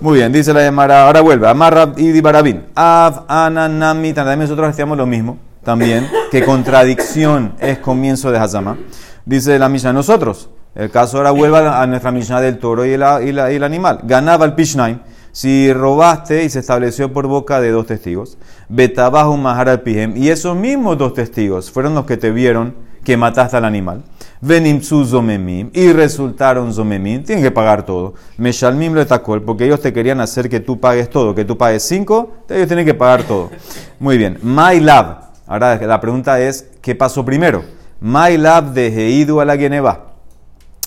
Muy 0.00 0.18
bien, 0.18 0.30
dice 0.30 0.52
la 0.52 0.60
Gemara. 0.60 1.06
Ahora 1.06 1.22
vuelve. 1.22 1.48
Amarra 1.48 1.92
y 1.96 2.08
Dibarabin. 2.08 2.66
Av, 2.74 3.24
ananami. 3.26 4.12
También 4.12 4.40
nosotros 4.40 4.68
decíamos 4.68 4.98
lo 4.98 5.06
mismo. 5.06 5.38
También. 5.64 6.08
Que 6.30 6.44
contradicción 6.44 7.54
es 7.58 7.78
comienzo 7.78 8.30
de 8.30 8.38
Hazama. 8.38 8.76
Dice 9.24 9.58
la 9.58 9.70
Mishnah. 9.70 9.94
Nosotros. 9.94 10.50
El 10.76 10.90
caso 10.90 11.16
ahora 11.16 11.30
vuelve 11.30 11.56
a 11.56 11.86
nuestra 11.86 12.12
Mishnah 12.12 12.42
del 12.42 12.58
toro 12.58 12.84
y, 12.84 12.92
el 12.92 13.64
animal. 13.64 14.00
Ganaba 14.02 14.44
el 14.44 14.52
Pishnaim. 14.52 14.98
Si 15.32 15.72
robaste 15.72 16.44
y 16.44 16.50
se 16.50 16.58
estableció 16.60 17.12
por 17.12 17.26
boca 17.26 17.60
de 17.60 17.70
dos 17.70 17.86
testigos, 17.86 18.36
betabajo 18.68 19.36
mahar 19.38 19.70
al 19.70 19.80
pijem. 19.80 20.14
Y 20.16 20.28
esos 20.28 20.54
mismos 20.54 20.98
dos 20.98 21.14
testigos 21.14 21.70
fueron 21.70 21.94
los 21.94 22.04
que 22.04 22.18
te 22.18 22.30
vieron 22.30 22.74
que 23.04 23.16
mataste 23.16 23.56
al 23.56 23.64
animal. 23.64 24.02
Venim 24.42 24.82
su 24.82 25.06
zomemim. 25.06 25.70
Y 25.72 25.92
resultaron 25.92 26.72
zomemim. 26.74 27.22
Tienen 27.24 27.42
que 27.42 27.50
pagar 27.50 27.84
todo. 27.84 28.12
Meshalmim 28.36 28.92
lo 28.92 29.00
etacol. 29.00 29.42
Porque 29.42 29.64
ellos 29.64 29.80
te 29.80 29.94
querían 29.94 30.20
hacer 30.20 30.50
que 30.50 30.60
tú 30.60 30.78
pagues 30.78 31.08
todo. 31.08 31.34
Que 31.34 31.46
tú 31.46 31.56
pagues 31.56 31.84
cinco. 31.84 32.32
Ellos 32.50 32.66
tienen 32.66 32.84
que 32.84 32.94
pagar 32.94 33.22
todo. 33.22 33.50
Muy 33.98 34.18
bien. 34.18 34.38
My 34.42 34.78
lab. 34.80 35.20
Ahora 35.46 35.76
la 35.76 36.00
pregunta 36.00 36.38
es: 36.38 36.66
¿qué 36.82 36.94
pasó 36.94 37.24
primero? 37.24 37.62
My 38.00 38.36
lab 38.36 38.74
de 38.74 38.88
Heidu 38.88 39.40
a 39.40 39.44
la 39.46 39.56
Geneva 39.56 40.05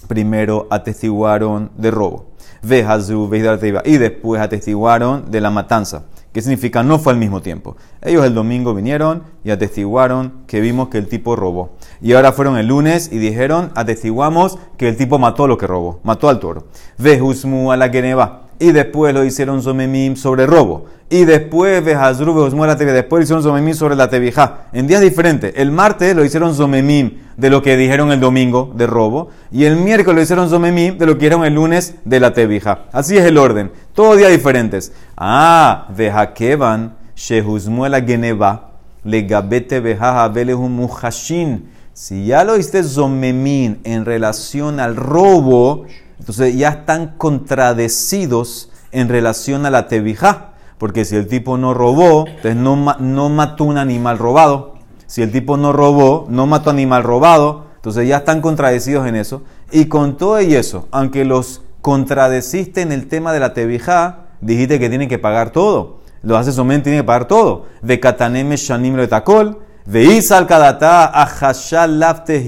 primero 0.09 0.67
atestiguaron 0.71 1.71
de 1.77 1.91
robo. 1.91 2.25
Y 2.63 3.97
después 3.97 4.41
atestiguaron 4.41 5.31
de 5.31 5.39
la 5.39 5.51
matanza. 5.51 6.03
¿Qué 6.33 6.41
significa? 6.41 6.83
No 6.83 6.99
fue 6.99 7.13
al 7.13 7.19
mismo 7.19 7.41
tiempo. 7.41 7.77
Ellos 8.01 8.25
el 8.25 8.33
domingo 8.33 8.73
vinieron 8.73 9.23
y 9.43 9.51
atestiguaron 9.51 10.43
que 10.47 10.59
vimos 10.61 10.89
que 10.89 10.97
el 10.97 11.07
tipo 11.07 11.35
robó. 11.35 11.75
Y 12.01 12.13
ahora 12.13 12.33
fueron 12.33 12.57
el 12.57 12.67
lunes 12.67 13.09
y 13.11 13.19
dijeron, 13.19 13.71
atestiguamos 13.75 14.57
que 14.77 14.89
el 14.89 14.97
tipo 14.97 15.19
mató 15.19 15.47
lo 15.47 15.57
que 15.57 15.67
robó, 15.67 15.99
mató 16.03 16.27
al 16.27 16.39
toro. 16.39 16.65
Vejusmu 16.97 17.71
a 17.71 17.77
la 17.77 17.89
Geneva. 17.89 18.48
Y 18.59 18.73
después 18.73 19.13
lo 19.13 19.23
hicieron 19.23 19.61
Zomemim 19.61 20.15
sobre 20.15 20.45
robo. 20.45 20.85
Y 21.09 21.25
después 21.25 21.83
Behazru, 21.83 22.35
Behosmu 22.35 22.65
la. 22.65 22.75
Después 22.75 23.23
hicieron 23.23 23.41
Zomemim 23.41 23.73
sobre 23.73 23.95
la 23.95 24.09
Tebija. 24.09 24.65
En 24.73 24.85
días 24.85 25.01
diferentes. 25.01 25.53
El 25.55 25.71
martes 25.71 26.15
lo 26.15 26.23
hicieron 26.23 26.53
Zomemim 26.53 27.13
de 27.35 27.49
lo 27.49 27.63
que 27.63 27.77
dijeron 27.77 28.11
el 28.11 28.19
domingo 28.19 28.71
de 28.75 28.85
robo. 28.85 29.29
Y 29.51 29.63
el 29.63 29.77
miércoles 29.77 30.15
lo 30.15 30.21
hicieron 30.21 30.49
Zomemim 30.49 30.97
de 30.97 31.05
lo 31.05 31.13
que 31.13 31.25
dijeron 31.25 31.45
el 31.45 31.55
lunes 31.55 31.95
de 32.05 32.19
la 32.19 32.33
Tebija. 32.33 32.85
Así 32.91 33.17
es 33.17 33.25
el 33.25 33.37
orden. 33.37 33.71
Todos 33.93 34.17
días 34.17 34.29
diferentes. 34.29 34.91
Ah, 35.17 35.87
Vejakevan, 35.95 36.93
Shehuzmu 37.15 37.87
la 37.87 38.01
Geneva, 38.01 38.71
Legabete 39.03 39.79
Belehum 39.79 40.71
Muhashin. 40.71 41.71
Si 41.93 42.27
ya 42.27 42.43
lo 42.43 42.55
hiciste 42.55 42.83
Zomemim 42.83 43.77
en 43.83 44.05
relación 44.05 44.79
al 44.79 44.95
robo 44.95 45.85
entonces 46.19 46.55
ya 46.55 46.69
están 46.69 47.15
contradecidos 47.17 48.69
en 48.91 49.09
relación 49.09 49.65
a 49.65 49.69
la 49.69 49.87
tebijá. 49.87 50.51
Porque 50.77 51.03
si 51.03 51.15
el 51.15 51.27
tipo 51.27 51.57
no 51.57 51.73
robó, 51.73 52.25
entonces 52.27 52.55
no, 52.55 52.95
no 52.99 53.29
mató 53.29 53.65
un 53.65 53.77
animal 53.77 54.17
robado. 54.17 54.75
Si 55.07 55.21
el 55.21 55.31
tipo 55.31 55.57
no 55.57 55.73
robó, 55.73 56.25
no 56.29 56.45
mató 56.45 56.69
animal 56.69 57.03
robado. 57.03 57.65
Entonces 57.75 58.07
ya 58.07 58.17
están 58.17 58.41
contradecidos 58.41 59.07
en 59.07 59.15
eso. 59.15 59.43
Y 59.71 59.85
con 59.85 60.17
todo 60.17 60.41
y 60.41 60.55
eso, 60.55 60.87
aunque 60.91 61.25
los 61.25 61.63
contradeciste 61.81 62.81
en 62.81 62.91
el 62.91 63.07
tema 63.07 63.33
de 63.33 63.39
la 63.39 63.53
tebijá, 63.53 64.27
dijiste 64.41 64.79
que 64.79 64.89
tienen 64.89 65.09
que 65.09 65.19
pagar 65.19 65.51
todo. 65.51 65.99
Los 66.21 66.37
haces 66.37 66.55
tienen 66.55 66.83
que 66.83 67.03
pagar 67.03 67.27
todo. 67.27 67.65
De 67.81 67.99
kataneme 67.99 68.55
shanim 68.57 68.95
lo 68.95 69.07
takol, 69.07 69.59
de 69.85 70.03
isal 70.03 70.47
kadata 70.47 71.05
ahashal 71.05 71.99
lafte 71.99 72.43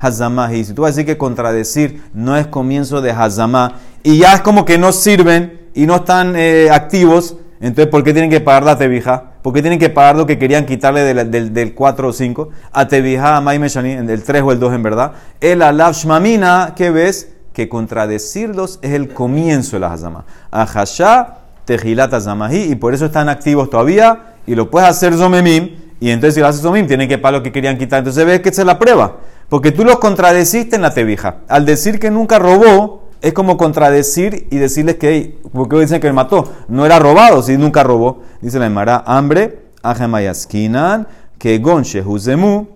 hilat 0.00 0.12
Hazamah. 0.12 0.50
si 0.50 0.74
tú 0.74 0.82
vas 0.82 0.88
a 0.88 0.92
decir 0.92 1.06
que 1.06 1.18
contradecir 1.18 2.02
no 2.14 2.36
es 2.36 2.46
comienzo 2.46 3.00
de 3.00 3.10
Hazamah 3.10 3.74
y 4.02 4.18
ya 4.18 4.34
es 4.34 4.40
como 4.42 4.64
que 4.64 4.78
no 4.78 4.92
sirven 4.92 5.68
y 5.74 5.86
no 5.86 5.96
están 5.96 6.34
eh, 6.36 6.68
activos, 6.70 7.36
entonces 7.60 7.88
¿por 7.88 8.04
qué 8.04 8.12
tienen 8.12 8.30
que 8.30 8.40
pagar 8.40 8.62
la 8.62 8.78
tebija? 8.78 9.32
¿Por 9.42 9.52
qué 9.52 9.62
tienen 9.62 9.78
que 9.78 9.90
pagar 9.90 10.16
lo 10.16 10.26
que 10.26 10.38
querían 10.38 10.66
quitarle 10.66 11.02
del, 11.02 11.52
del, 11.52 11.74
4 11.74 12.08
o 12.08 12.12
5? 12.12 12.48
A 12.72 12.86
tebija, 12.86 13.36
a 13.36 13.40
Maimeshani, 13.40 13.92
el 13.92 14.22
3 14.22 14.42
o 14.42 14.52
el 14.52 14.60
2 14.60 14.74
en 14.74 14.82
verdad. 14.82 15.12
El 15.40 15.62
alaf 15.62 15.96
shmamina, 15.96 16.74
¿qué 16.76 16.90
ves? 16.90 17.32
Que 17.52 17.68
contradecirlos 17.68 18.78
es 18.82 18.92
el 18.92 19.12
comienzo 19.12 19.76
de 19.76 19.80
la 19.80 19.92
Hazamah. 19.92 20.24
A 20.50 20.62
Hasha, 20.62 21.38
tejilat 21.64 22.12
Hazamahi, 22.12 22.70
y 22.70 22.74
por 22.76 22.94
eso 22.94 23.06
están 23.06 23.28
activos 23.28 23.70
todavía 23.70 24.34
y 24.46 24.54
lo 24.54 24.70
puedes 24.70 24.88
hacer 24.88 25.14
Zomemim. 25.14 25.70
Y 26.00 26.10
entonces 26.10 26.34
si 26.34 26.40
lo 26.40 26.46
haces 26.46 26.62
Zomemim, 26.62 26.86
tienen 26.86 27.08
que 27.08 27.18
pagar 27.18 27.40
lo 27.40 27.42
que 27.42 27.50
querían 27.50 27.76
quitar. 27.76 27.98
Entonces 27.98 28.24
ves 28.24 28.40
que 28.40 28.50
es 28.50 28.58
la 28.58 28.78
prueba. 28.78 29.16
Porque 29.48 29.72
tú 29.72 29.84
los 29.84 29.98
contradeciste 29.98 30.76
en 30.76 30.82
la 30.82 30.92
tebija. 30.92 31.38
Al 31.48 31.64
decir 31.64 31.98
que 31.98 32.10
nunca 32.10 32.38
robó, 32.38 33.08
es 33.20 33.32
como 33.32 33.56
contradecir 33.56 34.46
y 34.50 34.56
decirles 34.56 34.96
que, 34.96 35.38
porque 35.52 35.76
dicen 35.76 36.00
que 36.00 36.12
mató, 36.12 36.52
no 36.68 36.86
era 36.86 36.98
robado, 36.98 37.42
si 37.42 37.56
nunca 37.56 37.82
robó. 37.82 38.22
Dice 38.40 38.58
la 38.58 38.66
Emara, 38.66 39.02
hambre, 39.06 39.60
ajemayaskinan, 39.82 41.08
que 41.38 41.58
gonche 41.58 42.02
huzemu, 42.02 42.66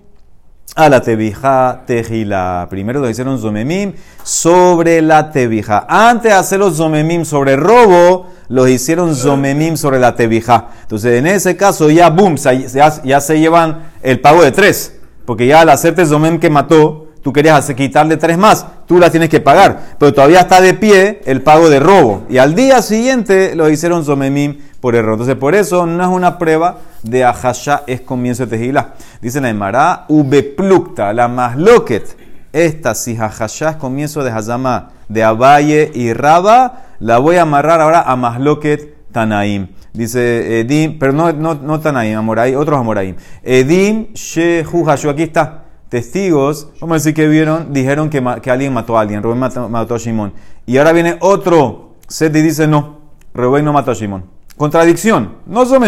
a 0.74 0.88
la 0.88 1.02
tebija 1.02 1.82
tejila. 1.86 2.66
Primero 2.70 3.00
lo 3.00 3.10
hicieron 3.10 3.38
zomemim 3.38 3.92
sobre 4.22 5.02
la 5.02 5.30
tebija. 5.30 5.86
Antes 5.88 6.32
de 6.32 6.38
hacer 6.38 6.58
los 6.58 6.76
zomemim 6.76 7.24
sobre 7.24 7.56
robo, 7.56 8.28
los 8.48 8.70
hicieron 8.70 9.14
zomemim 9.14 9.76
sobre 9.76 9.98
la 9.98 10.16
tebija. 10.16 10.68
Entonces, 10.82 11.18
en 11.18 11.26
ese 11.26 11.56
caso, 11.56 11.90
ya 11.90 12.08
boom, 12.08 12.36
ya 12.36 13.20
se 13.20 13.38
llevan 13.38 13.90
el 14.02 14.20
pago 14.20 14.42
de 14.42 14.52
tres. 14.52 15.01
Porque 15.24 15.46
ya 15.46 15.60
al 15.60 15.68
hacerte 15.68 16.04
Zomem 16.06 16.38
que 16.38 16.50
mató, 16.50 17.08
tú 17.22 17.32
querías 17.32 17.72
quitarle 17.74 18.16
tres 18.16 18.36
más, 18.36 18.66
tú 18.86 18.98
las 18.98 19.10
tienes 19.10 19.28
que 19.28 19.40
pagar. 19.40 19.96
Pero 19.98 20.12
todavía 20.12 20.40
está 20.40 20.60
de 20.60 20.74
pie 20.74 21.20
el 21.24 21.42
pago 21.42 21.68
de 21.68 21.80
robo. 21.80 22.24
Y 22.28 22.38
al 22.38 22.54
día 22.54 22.82
siguiente 22.82 23.54
lo 23.54 23.70
hicieron 23.70 24.04
Zomemim 24.04 24.58
por 24.80 24.94
error. 24.96 25.14
Entonces, 25.14 25.36
por 25.36 25.54
eso 25.54 25.86
no 25.86 26.02
es 26.02 26.08
una 26.08 26.38
prueba 26.38 26.78
de 27.02 27.24
Ajasha, 27.24 27.82
es 27.86 28.00
comienzo 28.00 28.46
de 28.46 28.56
Tejilá. 28.56 28.94
Dice 29.20 29.40
la 29.40 29.48
Emara, 29.48 30.04
Ubeplukta, 30.08 31.12
la 31.12 31.28
más 31.28 31.56
loquet. 31.56 32.16
Esta, 32.52 32.94
si 32.94 33.16
Ajasha 33.16 33.70
es 33.70 33.76
comienzo 33.76 34.24
de 34.24 34.30
Hazama, 34.30 34.90
de 35.08 35.22
Abaye 35.22 35.90
y 35.94 36.12
Raba, 36.12 36.82
la 36.98 37.18
voy 37.18 37.36
a 37.36 37.42
amarrar 37.42 37.80
ahora 37.80 38.02
a 38.02 38.16
Masloket 38.16 39.10
Tanaim. 39.12 39.68
Dice 39.92 40.60
Edim, 40.60 40.98
pero 40.98 41.12
no, 41.12 41.32
no, 41.32 41.54
no 41.54 41.80
Tanaim, 41.80 42.16
Amoraim, 42.16 42.56
otros 42.56 42.78
Amoraim. 42.78 43.16
Edim 43.42 44.12
Shehu 44.14 44.88
aquí 44.88 45.22
está. 45.22 45.64
Testigos, 45.90 46.68
vamos 46.80 46.94
a 46.94 46.98
decir 46.98 47.12
que 47.12 47.28
vieron, 47.28 47.74
dijeron 47.74 48.08
que, 48.08 48.24
que 48.40 48.50
alguien 48.50 48.72
mató 48.72 48.96
a 48.96 49.02
alguien, 49.02 49.22
Rubén 49.22 49.38
mató, 49.38 49.94
a 49.94 49.98
Shimon. 49.98 50.32
Y 50.64 50.78
ahora 50.78 50.92
viene 50.92 51.18
otro 51.20 51.96
set 52.08 52.34
y 52.34 52.40
dice 52.40 52.66
no, 52.66 53.00
Rubén 53.34 53.62
no 53.62 53.74
mató 53.74 53.90
a 53.90 53.94
Shimon. 53.94 54.24
Contradicción, 54.56 55.34
no 55.44 55.66
son. 55.66 55.82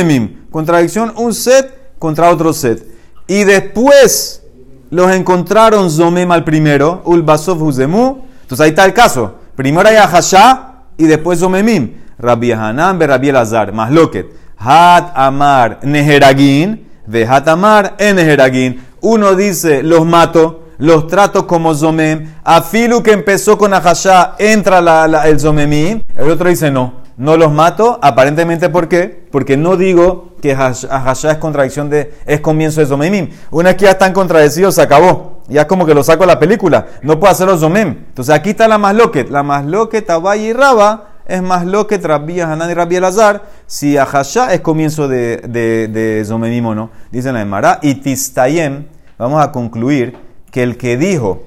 Contradicción, 0.51 1.15
un 1.17 1.33
set 1.33 1.95
contra 1.99 2.29
otro 2.29 2.53
set. 2.53 2.87
Y 3.27 3.45
después 3.45 4.43
los 4.91 5.11
encontraron 5.11 5.91
Zomem 5.91 6.31
al 6.31 6.45
primero, 6.45 7.01
Ulbasov 7.07 7.63
Huzemu. 7.63 8.19
Entonces 8.43 8.61
ahí 8.61 8.71
está 8.71 8.85
el 8.85 8.93
caso. 8.93 9.37
Primero 9.57 9.89
hay 9.89 9.97
Ahashá 9.97 10.83
y 10.99 11.05
después 11.05 11.39
Zomemim. 11.39 12.04
Rabbi 12.19 12.53
Hanan 12.53 12.99
be 12.99 13.07
Rabbi 13.07 13.29
Elazar, 13.29 13.73
Masloket, 13.73 14.27
Hat 14.57 15.13
Amar 15.15 15.81
Neheragin, 15.83 16.89
de 17.07 17.27
Hat 17.27 17.49
Amar 17.49 17.97
en 17.99 18.85
Uno 19.01 19.35
dice, 19.35 19.83
los 19.83 20.07
mato, 20.07 20.65
los 20.79 21.07
trato 21.07 21.47
como 21.47 21.75
Zomem. 21.75 22.33
Afilu 22.43 23.03
que 23.03 23.13
empezó 23.13 23.59
con 23.59 23.75
Ahashá, 23.75 24.35
entra 24.39 24.81
la, 24.81 25.29
el 25.29 25.39
Zomemim. 25.39 26.03
El 26.17 26.31
otro 26.31 26.49
dice, 26.49 26.71
no, 26.71 26.95
no 27.17 27.37
los 27.37 27.53
mato. 27.53 27.99
Aparentemente, 28.03 28.71
¿por 28.71 28.89
qué? 28.89 29.27
Porque 29.31 29.57
no 29.57 29.77
digo 29.77 30.35
que 30.41 30.53
Ahashá 30.55 31.33
es 31.33 31.39
contradicción 31.39 31.91
de, 31.91 32.15
es 32.25 32.41
comienzo 32.41 32.81
de 32.81 32.87
Zomemim. 32.87 33.31
Una 33.51 33.77
que 33.77 33.85
ya 33.85 33.93
están 33.93 34.13
contradecidos, 34.13 34.75
se 34.75 34.83
acabó. 34.83 35.43
Ya 35.49 35.63
es 35.63 35.67
como 35.67 35.85
que 35.85 35.95
lo 35.95 36.03
saco 36.03 36.23
de 36.23 36.29
la 36.29 36.39
película. 36.39 36.87
No 37.03 37.21
puedo 37.21 37.31
hacer 37.31 37.47
los 37.47 37.61
Zomem. 37.61 37.89
Entonces 38.09 38.35
aquí 38.35 38.51
está 38.51 38.67
la 38.67 38.79
Masloket. 38.79 39.29
La 39.29 39.43
Masloket, 39.43 40.09
Abay 40.09 40.47
y 40.47 40.53
Raba 40.55 41.14
es 41.27 41.43
más 41.43 41.67
lo 41.67 41.87
que 41.87 41.99
Rabbi 41.99 42.41
Hanan 42.41 42.71
y 42.71 42.75
Rabbi 42.75 42.97
Elazar, 42.97 43.43
si 43.67 43.97
Ahashá 43.97 44.53
es 44.53 44.61
comienzo 44.61 45.09
de, 45.09 45.39
de, 45.39 45.89
de 45.89 46.25
Zomemim 46.25 46.75
no. 46.75 46.91
Dice 47.11 47.33
la 47.33 47.41
Emara, 47.41 47.79
y 47.83 47.95
Tistayem, 47.95 48.87
vamos 49.19 49.43
a 49.43 49.53
concluir 49.53 50.17
que 50.51 50.63
el 50.63 50.77
que 50.77 50.97
dijo 50.97 51.45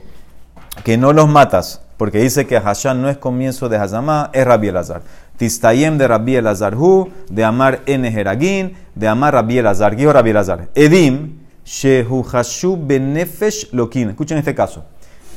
que 0.84 0.98
no 0.98 1.14
los 1.14 1.28
matas, 1.28 1.82
porque 1.98 2.20
dice 2.20 2.46
que 2.48 2.58
Ahashá 2.58 2.94
no 2.94 3.10
es 3.10 3.18
comienzo 3.18 3.70
de 3.70 3.78
Hazamá, 3.78 4.30
es 4.34 4.46
Rabbi 4.46 4.70
Elazar. 4.70 5.02
Tistayem 5.38 5.98
de 5.98 6.08
Rabbi 6.08 6.36
Elazar 6.36 6.76
Hu, 6.76 7.10
de 7.30 7.44
Amar 7.44 7.82
Eneheragin, 7.86 8.76
de 8.96 9.08
Amar 9.08 9.34
Rabbi 9.36 9.60
Elazar. 9.60 9.92
¿Qué 9.92 9.98
dijo 9.98 10.14
Rabbi 10.14 10.32
Elazar? 10.32 10.70
Edim, 10.74 11.38
Shehu 11.64 12.26
Hashu 12.32 12.78
Benefesh 12.80 13.72
Lokin. 13.72 14.10
Escuchen 14.10 14.40
este 14.40 14.56
caso. 14.56 14.86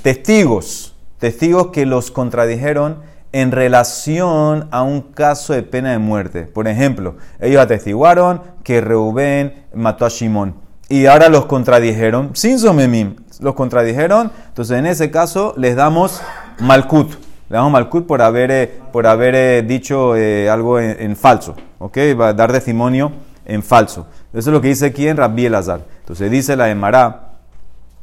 Testigos, 0.03 0.95
testigos 1.19 1.69
que 1.69 1.85
los 1.85 2.11
contradijeron 2.11 3.03
en 3.33 3.53
relación 3.53 4.69
a 4.71 4.83
un 4.83 5.01
caso 5.03 5.53
de 5.53 5.63
pena 5.63 5.93
de 5.93 5.99
muerte. 5.99 6.43
Por 6.43 6.69
ejemplo, 6.69 7.17
ellos 7.41 7.63
atestiguaron 7.63 8.43
que 8.65 8.81
Reubén 8.81 9.65
mató 9.75 10.05
a 10.05 10.09
Shimón 10.09 10.55
y 10.91 11.07
ahora 11.07 11.29
los 11.29 11.47
contradijeron 11.47 12.31
sin 12.35 12.59
Zomemim. 12.59 13.15
Los 13.39 13.55
contradijeron, 13.55 14.33
entonces 14.49 14.77
en 14.77 14.87
ese 14.87 15.11
caso 15.11 15.55
les 15.57 15.77
damos 15.77 16.21
Malkut. 16.59 17.13
Le 17.49 17.57
damos 17.57 17.71
Malkut 17.71 18.07
por 18.07 18.21
haber, 18.21 18.51
eh, 18.51 18.81
por 18.93 19.07
haber 19.07 19.35
eh, 19.37 19.63
dicho 19.63 20.17
eh, 20.17 20.51
algo 20.51 20.81
en, 20.81 21.17
falso. 21.17 21.55
¿Ok? 21.79 21.97
Va 22.21 22.29
a 22.29 22.33
dar 22.35 22.51
testimonio 22.53 23.13
en 23.47 23.63
falso. 23.63 24.09
Eso 24.33 24.51
es 24.51 24.53
lo 24.53 24.61
que 24.61 24.69
dice 24.69 24.87
aquí 24.87 25.07
en 25.07 25.17
Rabbi 25.17 25.47
Elazar. 25.47 25.83
Entonces 26.01 26.29
dice 26.29 26.57
la 26.57 26.69
Emara, 26.71 27.35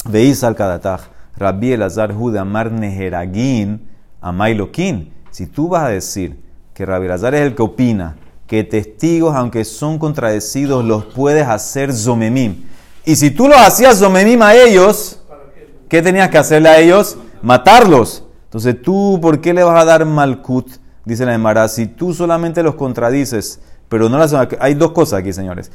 veis 0.05 0.43
al 0.45 0.55
Kadataj, 0.55 1.01
Rabbi 1.35 1.73
Elazar 1.73 2.13
Judamar 2.13 2.71
Neheragin, 2.71 3.85
Amailokin. 4.21 5.13
Si 5.31 5.47
tú 5.47 5.69
vas 5.69 5.83
a 5.83 5.89
decir 5.89 6.39
que 6.73 6.85
Rabbi 6.85 7.07
es 7.07 7.23
el 7.23 7.55
que 7.55 7.61
opina 7.61 8.15
que 8.47 8.63
testigos, 8.63 9.35
aunque 9.35 9.65
son 9.65 9.99
contradecidos, 9.99 10.83
los 10.83 11.05
puedes 11.05 11.45
hacer 11.45 11.93
zomemim. 11.93 12.63
Y 13.05 13.15
si 13.17 13.29
tú 13.29 13.47
los 13.47 13.57
hacías 13.57 13.99
zomemim 13.99 14.41
a 14.41 14.55
ellos, 14.55 15.21
¿qué 15.89 16.01
tenías 16.01 16.29
que 16.29 16.37
hacerle 16.37 16.69
a 16.69 16.79
ellos? 16.79 17.17
Matarlos. 17.41 18.23
Entonces 18.45 18.81
tú, 18.81 19.19
¿por 19.21 19.41
qué 19.41 19.53
le 19.53 19.63
vas 19.63 19.81
a 19.81 19.85
dar 19.85 20.05
malkut? 20.05 20.69
Dice 21.03 21.25
la 21.25 21.33
Emara, 21.33 21.67
si 21.67 21.87
tú 21.87 22.13
solamente 22.13 22.63
los 22.63 22.75
contradices, 22.75 23.59
pero 23.89 24.09
no 24.09 24.17
las... 24.17 24.33
Hay 24.59 24.73
dos 24.73 24.91
cosas 24.91 25.19
aquí, 25.19 25.33
señores. 25.33 25.71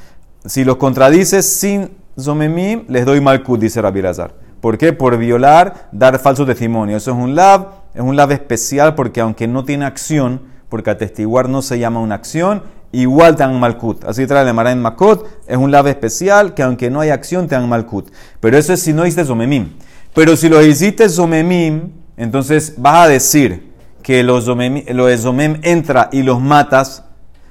Si 0.47 0.65
los 0.65 0.77
contradices 0.77 1.47
sin 1.47 1.91
zomemim, 2.19 2.85
les 2.89 3.05
doy 3.05 3.21
malkut, 3.21 3.61
dice 3.61 3.81
Rabbi 3.83 4.03
Lazar. 4.03 4.35
¿Por 4.61 4.79
qué? 4.79 4.93
Por 4.93 5.19
violar, 5.19 5.89
dar 5.93 6.19
falso 6.19 6.47
testimonio. 6.47 6.97
Eso 6.97 7.11
es 7.11 7.17
un 7.17 7.35
lab 7.35 7.82
es 7.95 8.01
un 8.01 8.17
lave 8.17 8.35
especial 8.35 8.95
porque 8.95 9.21
aunque 9.21 9.47
no 9.47 9.65
tiene 9.65 9.85
acción, 9.85 10.43
porque 10.69 10.91
atestiguar 10.91 11.49
no 11.49 11.63
se 11.63 11.79
llama 11.79 12.01
una 12.01 12.15
acción, 12.15 12.63
igual 12.93 13.37
te 13.37 13.43
dan 13.43 13.59
malkut. 13.61 14.05
Así 14.05 14.27
trae 14.27 14.45
la 14.45 14.53
Mara 14.53 14.73
en 14.73 14.81
Makot, 14.81 15.27
es 15.47 15.57
un 15.57 15.71
lave 15.71 15.91
especial 15.91 16.55
que 16.55 16.63
aunque 16.63 16.91
no 16.91 17.01
hay 17.01 17.11
acción 17.11 17.49
te 17.49 17.55
dan 17.55 17.69
malkut. 17.69 18.11
Pero 18.41 18.57
eso 18.57 18.73
es 18.73 18.81
si 18.81 18.93
no 18.93 19.05
hiciste 19.05 19.25
zomemim. 19.25 19.71
Pero 20.15 20.37
si 20.37 20.49
lo 20.49 20.63
hiciste 20.63 21.09
zomemim, 21.09 21.91
entonces 22.17 22.75
vas 22.77 23.07
a 23.07 23.09
decir 23.09 23.73
que 24.03 24.23
los 24.23 24.45
zomem, 24.45 24.85
los 24.89 25.21
zomem 25.21 25.61
entra 25.63 26.09
y 26.13 26.23
los 26.23 26.41
matas, 26.41 27.05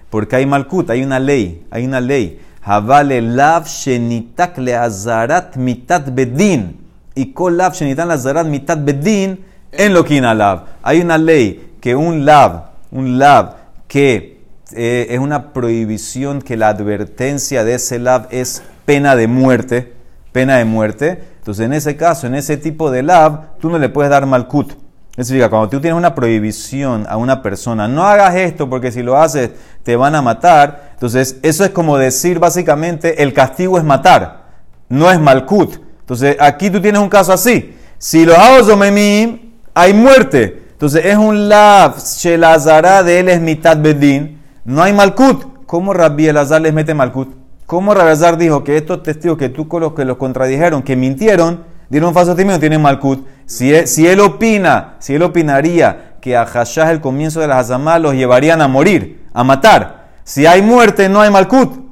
porque 0.10 0.36
hay 0.36 0.46
malkut, 0.46 0.90
hay 0.90 1.04
una 1.04 1.20
ley, 1.20 1.66
hay 1.72 1.86
una 1.86 2.02
ley. 2.02 2.40
Havale 2.62 3.22
lav 3.22 3.66
shenitak 3.66 4.58
le 4.58 4.76
azarat 4.76 5.56
mitat 5.56 6.14
bedin. 6.14 6.78
Y 7.16 7.34
kol 7.34 7.58
lav 7.58 7.74
shenitan 7.74 8.08
le 8.08 8.14
azarat 8.14 8.46
mitat 8.46 8.84
bedin 8.84 9.40
en 9.72 9.94
lo 9.94 10.04
lav. 10.34 10.66
Hay 10.84 11.02
una 11.02 11.18
ley 11.18 11.76
que 11.82 11.96
un 11.96 12.26
lav, 12.26 12.72
un 12.92 13.18
lav 13.18 13.56
que 13.88 14.42
eh, 14.74 15.08
es 15.10 15.20
una 15.20 15.54
prohibición 15.54 16.42
que 16.42 16.58
la 16.58 16.70
advertencia 16.70 17.64
de 17.64 17.76
ese 17.76 18.00
lav 18.00 18.28
es 18.32 18.64
pena 18.86 19.16
de 19.16 19.28
muerte, 19.28 19.94
pena 20.32 20.58
de 20.58 20.66
muerte. 20.66 21.24
Entonces, 21.40 21.66
en 21.66 21.74
ese 21.74 21.98
caso, 21.98 22.28
en 22.28 22.36
ese 22.36 22.58
tipo 22.58 22.92
de 22.92 23.04
lav, 23.04 23.58
tú 23.60 23.70
no 23.70 23.78
le 23.78 23.90
puedes 23.90 24.10
dar 24.10 24.26
malkut. 24.26 24.74
Eso 25.18 25.26
significa, 25.26 25.50
cuando 25.50 25.68
tú 25.68 25.82
tienes 25.82 25.98
una 25.98 26.16
prohibición 26.16 27.06
a 27.10 27.18
una 27.18 27.42
persona, 27.42 27.88
no 27.88 28.04
hagas 28.04 28.36
esto 28.36 28.70
porque 28.70 28.94
si 28.94 29.04
lo 29.04 29.18
haces 29.18 29.52
te 29.84 29.96
van 29.98 30.16
a 30.16 30.22
matar. 30.22 30.92
Entonces, 30.94 31.38
eso 31.42 31.66
es 31.66 31.72
como 31.72 31.98
decir 31.98 32.40
básicamente, 32.40 33.22
el 33.22 33.34
castigo 33.34 33.78
es 33.78 33.84
matar, 33.84 34.46
no 34.88 35.12
es 35.12 35.20
malkut. 35.20 35.76
Entonces, 36.00 36.38
aquí 36.40 36.70
tú 36.70 36.82
tienes 36.82 37.02
un 37.02 37.10
caso 37.10 37.34
así. 37.34 37.76
Si 37.98 38.24
lo 38.24 38.36
hago 38.36 38.64
zomemim, 38.64 39.41
hay 39.74 39.94
muerte. 39.94 40.64
Entonces, 40.72 41.06
es 41.06 41.16
un 41.16 41.50
lav, 41.50 41.98
shelazara 41.98 43.04
de 43.04 43.20
él 43.20 43.30
es 43.30 43.40
mitad 43.40 43.78
bedín. 43.78 44.42
No 44.66 44.82
hay 44.82 44.94
malkut. 44.94 45.66
¿Cómo 45.66 45.94
Rabbi 45.94 46.28
Elazar 46.28 46.62
les 46.62 46.74
mete 46.74 46.94
malkut? 46.94 47.34
¿Cómo 47.66 47.94
Rabbi 47.94 48.08
Elazar 48.08 48.38
dijo 48.38 48.64
que 48.64 48.78
estos 48.78 49.04
testigos 49.04 49.38
que 49.38 49.50
tú 49.50 49.68
con 49.68 49.82
los 49.82 49.94
que 49.94 50.04
los 50.04 50.18
contradijeron, 50.18 50.84
que 50.84 50.96
mintieron, 50.96 51.64
dieron 51.90 52.14
falso 52.14 52.32
testimonio, 52.32 52.60
tienen 52.60 52.82
malkut? 52.82 53.26
Si 53.46 53.74
él, 53.74 53.88
si 53.88 54.08
él, 54.08 54.20
opina, 54.20 54.96
si 55.00 55.16
él 55.16 55.24
opinaría 55.24 56.16
que 56.20 56.36
a 56.36 56.46
Hashah 56.46 56.92
el 56.92 57.00
comienzo 57.00 57.40
de 57.40 57.48
las 57.48 57.58
Hazamá 57.58 58.00
los 58.00 58.16
llevarían 58.16 58.62
a 58.62 58.68
morir, 58.68 59.26
a 59.34 59.44
matar. 59.44 60.10
Si 60.24 60.46
hay 60.46 60.62
muerte, 60.62 61.10
no 61.10 61.22
hay 61.22 61.32
malkut. 61.32 61.92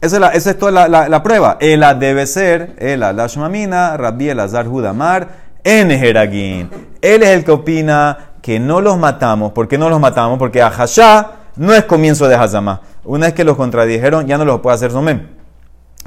Esa 0.00 0.28
es, 0.30 0.58
toda 0.58 0.88
la, 0.88 1.08
la, 1.08 1.22
prueba. 1.22 1.58
Ela 1.60 1.94
debe 1.94 2.26
ser, 2.26 2.74
Ela 2.78 3.12
Lashmamina, 3.12 3.96
Rabbi 3.96 4.30
Elazar 4.30 4.66
Judamar, 4.66 5.28
en 5.64 5.90
Él 5.90 6.68
es 7.00 7.28
el 7.28 7.44
que 7.44 7.50
opina 7.50 8.30
que 8.42 8.58
no 8.58 8.80
los 8.80 8.98
matamos. 8.98 9.52
¿Por 9.52 9.68
qué 9.68 9.78
no 9.78 9.88
los 9.88 10.00
matamos? 10.00 10.38
Porque 10.38 10.62
a 10.62 10.70
Hashah 10.70 11.32
no 11.56 11.74
es 11.74 11.84
comienzo 11.84 12.28
de 12.28 12.34
Hazamá. 12.34 12.80
Una 13.04 13.26
vez 13.26 13.34
que 13.34 13.44
los 13.44 13.56
contradijeron, 13.56 14.26
ya 14.26 14.38
no 14.38 14.44
los 14.44 14.60
puede 14.60 14.74
hacer 14.74 14.90
Zomem. 14.90 15.28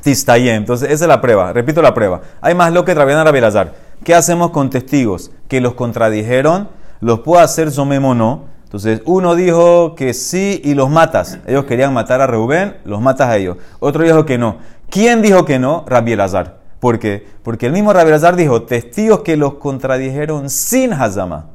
Tistayem. 0.02 0.56
Entonces, 0.56 0.90
esa 0.90 1.06
es 1.06 1.08
la 1.08 1.22
prueba. 1.22 1.54
Repito 1.54 1.82
la 1.82 1.94
prueba. 1.94 2.22
Hay 2.42 2.56
más 2.56 2.74
lo 2.74 2.86
que 2.86 2.94
Rabiana 2.94 3.24
Rabelazar. 3.24 3.74
¿Qué 4.04 4.14
hacemos 4.14 4.52
con 4.52 4.70
testigos 4.70 5.32
que 5.48 5.62
los 5.62 5.76
contradijeron? 5.76 6.70
¿Los 7.00 7.20
puede 7.20 7.44
hacer 7.44 7.72
Zomem 7.72 8.04
o 8.04 8.16
no? 8.16 8.46
Entonces, 8.64 9.02
uno 9.06 9.36
dijo 9.36 9.96
que 9.96 10.14
sí 10.14 10.60
y 10.64 10.74
los 10.74 10.90
matas. 10.90 11.38
Ellos 11.46 11.66
querían 11.66 11.94
matar 11.94 12.22
a 12.22 12.28
Reubén, 12.28 12.78
los 12.86 13.02
matas 13.02 13.30
a 13.30 13.38
ellos. 13.38 13.58
Otro 13.80 14.04
dijo 14.04 14.26
que 14.26 14.38
no. 14.38 14.58
¿Quién 14.90 15.22
dijo 15.22 15.46
que 15.46 15.60
no? 15.60 15.86
Rabbi 15.88 16.14
Elazar. 16.14 16.63
¿Por 16.84 17.00
qué? 17.00 17.26
Porque 17.44 17.68
el 17.68 17.72
mismo 17.72 17.94
Rabbi 17.94 18.10
Elazar 18.10 18.36
dijo, 18.36 18.64
testigos 18.64 19.22
que 19.22 19.38
los 19.38 19.54
contradijeron 19.54 20.50
sin 20.50 20.92
Hazamá. 20.92 21.46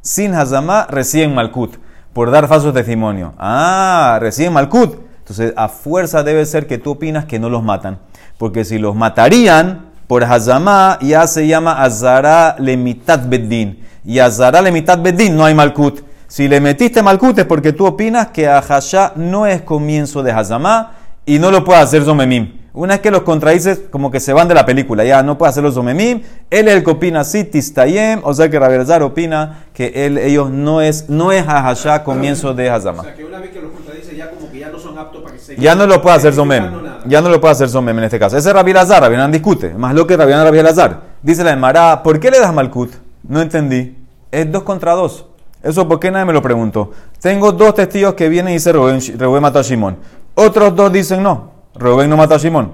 Sin 0.00 0.34
Hazamá 0.34 0.86
reciben 0.88 1.34
Malkut 1.34 1.76
por 2.14 2.30
dar 2.30 2.48
falso 2.48 2.72
testimonio. 2.72 3.34
Ah, 3.36 4.16
reciben 4.22 4.54
Malkut. 4.54 4.98
Entonces, 5.18 5.52
a 5.54 5.68
fuerza 5.68 6.22
debe 6.22 6.46
ser 6.46 6.66
que 6.66 6.78
tú 6.78 6.92
opinas 6.92 7.26
que 7.26 7.38
no 7.38 7.50
los 7.50 7.62
matan. 7.62 7.98
Porque 8.38 8.64
si 8.64 8.78
los 8.78 8.96
matarían 8.96 9.90
por 10.06 10.24
Hazamá, 10.24 10.98
ya 11.02 11.26
se 11.26 11.46
llama 11.46 11.82
Azara 11.82 12.56
Lemitat 12.58 13.28
Beddin. 13.28 13.84
Y 14.02 14.18
Azara 14.18 14.62
Lemitat 14.62 15.02
Beddin 15.02 15.36
no 15.36 15.44
hay 15.44 15.54
Malkut. 15.54 16.00
Si 16.26 16.48
le 16.48 16.58
metiste 16.58 17.02
Malkut 17.02 17.38
es 17.38 17.44
porque 17.44 17.74
tú 17.74 17.84
opinas 17.84 18.28
que 18.28 18.48
Ahashá 18.48 19.12
no 19.14 19.44
es 19.44 19.60
comienzo 19.60 20.22
de 20.22 20.32
Hazamá 20.32 20.92
y 21.26 21.38
no 21.38 21.50
lo 21.50 21.64
puede 21.64 21.80
hacer 21.80 22.02
Zomemim. 22.02 22.59
Una 22.72 22.94
vez 22.94 23.00
que 23.00 23.10
los 23.10 23.22
contradices, 23.22 23.80
como 23.90 24.12
que 24.12 24.20
se 24.20 24.32
van 24.32 24.46
de 24.46 24.54
la 24.54 24.64
película, 24.64 25.04
ya 25.04 25.24
no 25.24 25.36
puede 25.36 25.50
hacerlo 25.50 25.72
Zomemim. 25.72 26.22
Él 26.50 26.68
es 26.68 26.74
el 26.74 26.84
que 26.84 26.90
opina 26.90 27.20
así, 27.20 27.42
Tistayem, 27.42 28.20
o 28.22 28.32
sea 28.32 28.48
que 28.48 28.60
Rabelazar 28.60 29.02
opina 29.02 29.64
que 29.74 30.06
él, 30.06 30.18
ellos 30.18 30.50
no 30.50 30.80
es, 30.80 31.08
no 31.08 31.32
es 31.32 31.44
Hashá 31.44 32.04
comienzo 32.04 32.54
de 32.54 32.70
Hazama. 32.70 33.00
O 33.00 33.04
sea 33.04 33.14
que 33.14 33.24
una 33.24 33.40
vez 33.40 33.50
que 33.50 33.60
los 33.60 33.72
contradice, 33.72 34.16
ya 34.16 34.30
como 34.30 34.48
que 34.52 34.60
ya 34.60 34.70
no 34.70 34.78
son 34.78 34.96
aptos 34.96 35.20
para 35.20 35.34
que 35.34 35.40
se. 35.40 35.56
Ya 35.56 35.74
no 35.74 35.86
lo 35.86 36.00
puede 36.00 36.16
hacer 36.16 36.32
Zomem. 36.32 36.70
Ya 37.06 37.20
no 37.20 37.28
lo 37.28 37.40
puede 37.40 37.52
hacer 37.52 37.68
Zomem 37.68 37.98
en 37.98 38.04
este 38.04 38.20
caso. 38.20 38.36
Ese 38.36 38.48
es 38.48 38.54
Rabelazar, 38.54 39.02
Rabelazar 39.02 39.32
discute. 39.32 39.70
Más 39.70 39.92
lo 39.92 40.06
que 40.06 40.16
Rabelazar 40.16 40.46
Rabelazar. 40.46 41.00
Dice 41.22 41.42
la 41.42 41.52
Emara, 41.52 42.04
¿por 42.04 42.20
qué 42.20 42.30
le 42.30 42.38
das 42.38 42.54
Malkut? 42.54 42.92
No 43.24 43.42
entendí. 43.42 43.96
Es 44.30 44.50
dos 44.50 44.62
contra 44.62 44.92
dos. 44.92 45.26
Eso 45.62 45.88
porque 45.88 46.10
nadie 46.10 46.24
me 46.24 46.32
lo 46.32 46.40
preguntó. 46.40 46.92
Tengo 47.20 47.50
dos 47.50 47.74
testigos 47.74 48.14
que 48.14 48.28
vienen 48.28 48.52
y 48.52 48.54
dicen 48.54 48.74
Reuben 48.74 49.42
mató 49.42 49.58
a 49.58 49.62
Shimon. 49.62 49.96
Otros 50.34 50.74
dos 50.76 50.92
dicen 50.92 51.22
no. 51.22 51.49
Rubén 51.74 52.10
no 52.10 52.16
mató 52.16 52.34
a 52.34 52.38
Simón. 52.38 52.72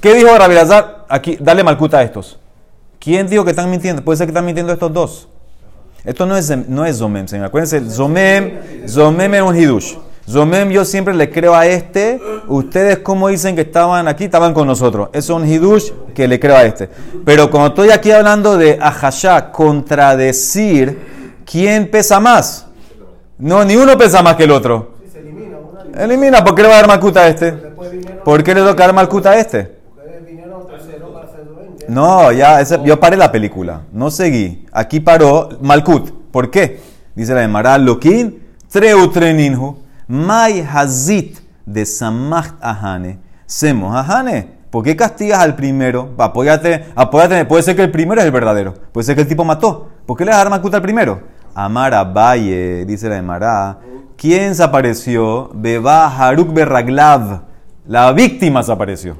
¿Qué 0.00 0.14
dijo 0.14 0.36
Rabirazar? 0.36 1.06
Aquí, 1.08 1.36
dale 1.40 1.62
malcuta 1.64 1.98
a 1.98 2.02
estos. 2.02 2.38
¿Quién 2.98 3.28
dijo 3.28 3.44
que 3.44 3.50
están 3.50 3.70
mintiendo? 3.70 4.02
Puede 4.02 4.16
ser 4.16 4.26
que 4.26 4.30
están 4.30 4.44
mintiendo 4.44 4.72
estos 4.72 4.92
dos. 4.92 5.28
Esto 6.04 6.26
no 6.26 6.36
es, 6.36 6.50
no 6.68 6.84
es 6.84 6.98
Zomem, 6.98 7.26
señor. 7.26 7.46
Acuérdense, 7.46 7.88
Zomem, 7.90 8.86
Zomem 8.88 9.34
es 9.34 9.42
un 9.42 9.56
Hidush. 9.56 9.94
Zomem 10.28 10.70
yo 10.70 10.84
siempre 10.84 11.14
le 11.14 11.30
creo 11.30 11.54
a 11.54 11.66
este. 11.66 12.20
Ustedes 12.48 12.98
como 12.98 13.28
dicen 13.28 13.54
que 13.54 13.62
estaban 13.62 14.08
aquí, 14.08 14.24
estaban 14.24 14.52
con 14.54 14.66
nosotros. 14.66 15.08
Es 15.12 15.28
un 15.30 15.46
Hidush 15.46 15.90
que 16.14 16.26
le 16.26 16.40
creo 16.40 16.56
a 16.56 16.64
este. 16.64 16.88
Pero 17.24 17.50
cuando 17.50 17.68
estoy 17.68 17.90
aquí 17.90 18.10
hablando 18.10 18.56
de 18.56 18.78
Ahashá, 18.80 19.50
contradecir, 19.52 21.42
¿quién 21.44 21.90
pesa 21.90 22.18
más? 22.20 22.66
No, 23.38 23.64
ni 23.64 23.76
uno 23.76 23.96
pesa 23.96 24.22
más 24.22 24.36
que 24.36 24.44
el 24.44 24.50
otro. 24.50 24.95
Elimina, 25.98 26.44
¿por 26.44 26.54
qué 26.54 26.62
le 26.62 26.68
va 26.68 26.74
a 26.74 26.76
dar 26.78 26.88
malcuta 26.88 27.20
a 27.20 27.28
este? 27.28 27.52
¿Por 27.52 28.42
qué 28.42 28.54
le 28.54 28.60
toca 28.60 28.84
dar 28.84 28.94
malcuta 28.94 29.30
a 29.30 29.38
este? 29.38 29.76
No, 31.88 32.32
ya, 32.32 32.62
yo 32.62 32.98
paré 32.98 33.16
la 33.16 33.30
película, 33.30 33.82
no 33.92 34.10
seguí. 34.10 34.66
Aquí 34.72 35.00
paró 35.00 35.50
Malkut. 35.60 36.10
¿Por 36.32 36.50
qué? 36.50 36.80
Dice 37.14 37.32
la 37.32 37.40
de 37.40 37.48
Mara 37.48 37.78
Lokin, 37.78 38.42
Treutreninhu, 38.68 39.78
Mai 40.08 40.60
Hazit 40.60 41.38
de 41.64 41.86
Samacht 41.86 42.56
Ahane. 42.60 43.20
Semos 43.46 43.94
Ahane. 43.94 44.56
¿Por 44.70 44.84
qué 44.84 44.96
castigas 44.96 45.38
al 45.38 45.54
primero? 45.54 46.10
Apóyate, 46.18 46.86
apóyate. 46.96 47.44
Puede 47.44 47.62
ser 47.62 47.76
que 47.76 47.82
el 47.82 47.90
primero 47.90 48.20
es 48.20 48.26
el 48.26 48.32
verdadero. 48.32 48.74
Puede 48.92 49.04
ser 49.04 49.14
que 49.14 49.22
el 49.22 49.28
tipo 49.28 49.44
mató. 49.44 49.88
¿Por 50.04 50.16
qué 50.16 50.24
le 50.24 50.32
dar 50.32 50.50
malcuta 50.50 50.76
al 50.76 50.82
primero? 50.82 51.20
Amara 51.56 52.04
Valle, 52.04 52.84
dice 52.84 53.08
la 53.08 53.14
de 53.14 53.22
Mará. 53.22 53.78
¿Quién 54.18 54.54
se 54.54 54.62
apareció? 54.62 55.50
Beba 55.54 56.06
Haruk 56.06 56.52
Berraglav. 56.52 57.40
La 57.86 58.12
víctima 58.12 58.62
se 58.62 58.70
apareció. 58.70 59.16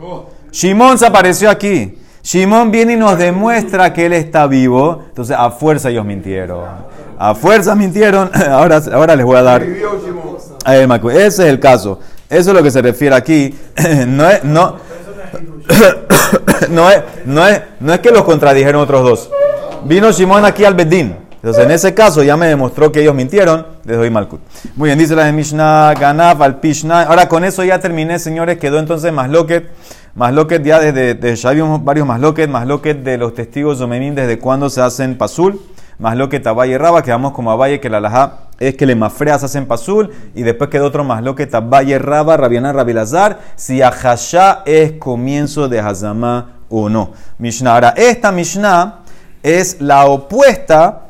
Shimon 0.52 0.98
se 0.98 1.06
apareció 1.06 1.48
aquí. 1.48 1.98
Shimon 2.22 2.70
viene 2.70 2.92
y 2.92 2.96
nos 2.96 3.16
demuestra 3.16 3.90
que 3.94 4.04
él 4.04 4.12
está 4.12 4.46
vivo. 4.46 5.02
Entonces, 5.08 5.34
a 5.38 5.50
fuerza 5.50 5.88
ellos 5.88 6.04
mintieron. 6.04 6.62
A 7.18 7.34
fuerza 7.34 7.74
mintieron. 7.74 8.30
Ahora, 8.50 8.82
ahora 8.92 9.16
les 9.16 9.24
voy 9.24 9.36
a 9.36 9.42
dar. 9.42 9.62
Ese 9.62 11.26
es 11.26 11.38
el 11.38 11.58
caso. 11.58 12.00
Eso 12.28 12.50
es 12.50 12.56
lo 12.56 12.62
que 12.62 12.70
se 12.70 12.82
refiere 12.82 13.14
aquí. 13.14 13.58
No 14.06 14.28
es, 14.28 14.44
no, 14.44 14.76
no, 16.68 16.90
es, 16.90 17.02
no, 17.24 17.46
es, 17.46 17.62
no 17.80 17.94
es 17.94 18.00
que 18.00 18.10
los 18.10 18.24
contradijeron 18.24 18.82
otros 18.82 19.02
dos. 19.02 19.30
Vino 19.84 20.12
Shimon 20.12 20.44
aquí 20.44 20.66
al 20.66 20.74
Bedín. 20.74 21.25
Entonces, 21.46 21.64
en 21.64 21.70
ese 21.70 21.94
caso 21.94 22.24
ya 22.24 22.36
me 22.36 22.48
demostró 22.48 22.90
que 22.90 23.02
ellos 23.02 23.14
mintieron, 23.14 23.64
les 23.84 23.96
doy 23.96 24.10
Malkut. 24.10 24.40
Muy 24.74 24.88
bien, 24.88 24.98
dice 24.98 25.14
la 25.14 25.26
de 25.26 25.32
Mishnah, 25.32 25.94
Ganaf, 25.94 26.40
al 26.40 26.58
Pishna. 26.58 27.02
Ahora 27.02 27.28
con 27.28 27.44
eso 27.44 27.62
ya 27.62 27.78
terminé, 27.78 28.18
señores. 28.18 28.58
Quedó 28.58 28.80
entonces. 28.80 29.12
Más 29.12 29.30
loquet 29.30 30.64
ya 30.64 30.80
desde, 30.80 31.36
ya 31.36 31.50
vimos 31.52 31.84
varios 31.84 32.04
más 32.04 32.18
loquet 32.20 33.00
de 33.00 33.16
los 33.16 33.32
testigos 33.32 33.78
Zomenim 33.78 34.16
desde 34.16 34.40
cuando 34.40 34.68
se 34.68 34.80
hacen 34.80 35.16
pasul. 35.16 35.60
Más 36.00 36.16
loquet 36.16 36.44
a 36.48 36.52
Valle 36.52 36.78
Raba, 36.78 37.04
quedamos 37.04 37.32
como 37.32 37.52
a 37.52 37.54
Valle 37.54 37.78
que 37.78 37.90
la 37.90 38.00
laja 38.00 38.38
es 38.58 38.74
que 38.74 38.84
le 38.84 38.96
mafreas 38.96 39.44
hacen 39.44 39.66
pasul. 39.66 40.10
Y 40.34 40.42
después 40.42 40.68
quedó 40.68 40.86
otro 40.86 41.04
más 41.04 41.22
loquet 41.22 41.54
a 41.54 41.60
Valle 41.60 42.00
Raba, 42.00 42.36
Rabiana 42.36 42.72
Rabilazar. 42.72 43.38
Si 43.54 43.82
a 43.82 43.90
Hasha 43.90 44.64
es 44.66 44.94
comienzo 44.94 45.68
de 45.68 45.78
Hazama 45.78 46.56
o 46.68 46.88
no. 46.88 47.12
Mishnah. 47.38 47.72
Ahora, 47.72 47.94
esta 47.96 48.32
Mishnah 48.32 49.02
es 49.44 49.80
la 49.80 50.06
opuesta 50.06 51.04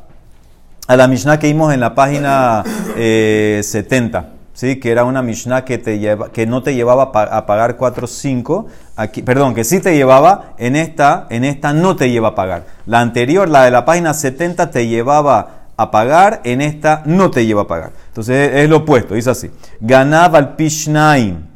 a 0.87 0.97
la 0.97 1.09
Mishnah 1.09 1.39
que 1.39 1.49
vimos 1.49 1.75
en 1.75 1.81
la 1.81 1.95
página 1.95 2.63
70, 2.95 2.97
eh, 2.97 4.23
¿sí? 4.55 4.77
que 4.77 4.91
era 4.91 5.05
una 5.05 5.23
Mishnah 5.23 5.65
que, 5.65 5.79
te 5.79 5.99
lleva, 5.99 6.31
que 6.31 6.47
no 6.47 6.63
te 6.63 6.75
llevaba 6.75 7.11
a 7.13 7.47
pagar 7.47 7.77
4 7.77 8.07
5, 8.07 8.67
aquí, 8.97 9.23
perdón, 9.23 9.55
que 9.55 9.65
sí 9.65 9.81
te 9.81 9.97
llevaba, 9.97 10.55
en 10.59 10.77
esta, 10.77 11.27
en 11.31 11.45
esta 11.45 11.73
no 11.73 11.97
te 11.97 12.11
lleva 12.11 12.29
a 12.29 12.35
pagar. 12.35 12.65
La 12.87 13.01
anterior, 13.01 13.49
la 13.49 13.65
de 13.65 13.71
la 13.71 13.85
página 13.85 14.15
70, 14.15 14.71
te 14.71 14.87
llevaba 14.87 15.51
a 15.77 15.91
pagar, 15.91 16.41
en 16.45 16.61
esta 16.61 17.03
no 17.05 17.31
te 17.31 17.47
lleva 17.47 17.63
a 17.63 17.67
pagar. 17.67 17.91
Entonces 18.09 18.53
es 18.55 18.69
lo 18.71 18.79
opuesto, 18.79 19.15
dice 19.15 19.31
así. 19.31 19.51
Ganaba 19.81 20.39
al 20.39 20.57
Pishnaim. 20.57 21.49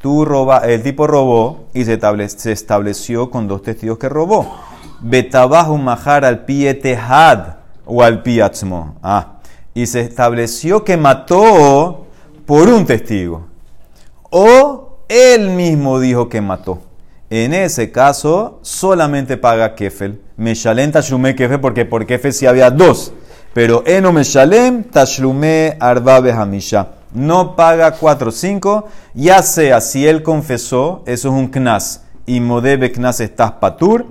Tú 0.00 0.24
roba, 0.24 0.58
el 0.58 0.82
tipo 0.82 1.08
robó 1.08 1.66
y 1.74 1.84
se, 1.84 1.98
se 2.28 2.52
estableció 2.52 3.30
con 3.30 3.48
dos 3.48 3.62
testigos 3.62 3.98
que 3.98 4.08
robó. 4.08 4.60
Betabahu 5.00 5.76
mahar 5.76 6.24
al 6.24 6.44
pietehad 6.44 7.57
o 7.88 8.02
al. 8.02 8.22
Ah, 9.02 9.38
y 9.74 9.86
se 9.86 10.00
estableció 10.00 10.84
que 10.84 10.96
mató 10.96 12.06
por 12.46 12.68
un 12.68 12.84
testigo. 12.86 13.46
O 14.30 14.98
él 15.08 15.50
mismo 15.50 15.98
dijo 15.98 16.28
que 16.28 16.40
mató. 16.40 16.80
En 17.30 17.52
ese 17.52 17.90
caso, 17.90 18.58
solamente 18.62 19.36
paga 19.36 19.74
Kefel. 19.74 20.20
Meshalem 20.36 20.92
Tashlume 20.92 21.34
Kefel, 21.34 21.60
porque 21.60 21.84
por 21.84 22.06
Kefel 22.06 22.32
sí 22.32 22.46
había 22.46 22.70
dos. 22.70 23.12
Pero 23.52 23.82
Eno 23.86 24.12
Meshalem 24.12 24.84
Tashlume 24.84 25.76
Arba 25.80 26.20
Behamisha. 26.20 26.88
No 27.12 27.56
paga 27.56 27.92
4 27.92 28.28
o 28.28 28.32
5, 28.32 28.88
ya 29.14 29.42
sea 29.42 29.80
si 29.80 30.06
él 30.06 30.22
confesó, 30.22 31.02
eso 31.06 31.28
es 31.28 31.34
un 31.34 31.48
knas, 31.48 32.02
y 32.26 32.40
modebe 32.40 32.92
knas 32.92 33.20
estás 33.20 33.52
patur, 33.52 34.04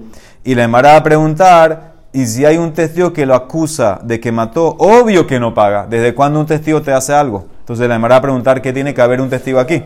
y 0.44 0.56
le 0.56 0.66
va 0.66 0.96
a 0.96 1.04
preguntar, 1.04 1.87
y 2.14 2.26
si 2.26 2.46
hay 2.46 2.58
un 2.58 2.74
testigo 2.74 3.14
que 3.14 3.26
lo 3.26 3.36
acusa 3.36 4.00
de 4.04 4.20
que 4.20 4.32
mató, 4.32 4.76
obvio 4.80 5.28
que 5.28 5.40
no 5.40 5.54
paga. 5.54 5.86
¿Desde 5.88 6.16
cuándo 6.16 6.40
un 6.40 6.46
testigo 6.46 6.82
te 6.82 6.92
hace 6.92 7.14
algo? 7.14 7.46
Entonces 7.60 7.88
le 7.88 7.98
va 7.98 8.16
a 8.16 8.22
preguntar 8.22 8.62
qué 8.62 8.72
tiene 8.74 8.94
que 8.94 9.02
haber 9.02 9.22
un 9.22 9.30
testigo 9.30 9.60
aquí. 9.60 9.84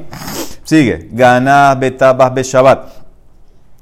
Sigue. 0.64 1.10
Ganas 1.12 1.80
betabas 1.80 2.34
beshabat. 2.34 2.86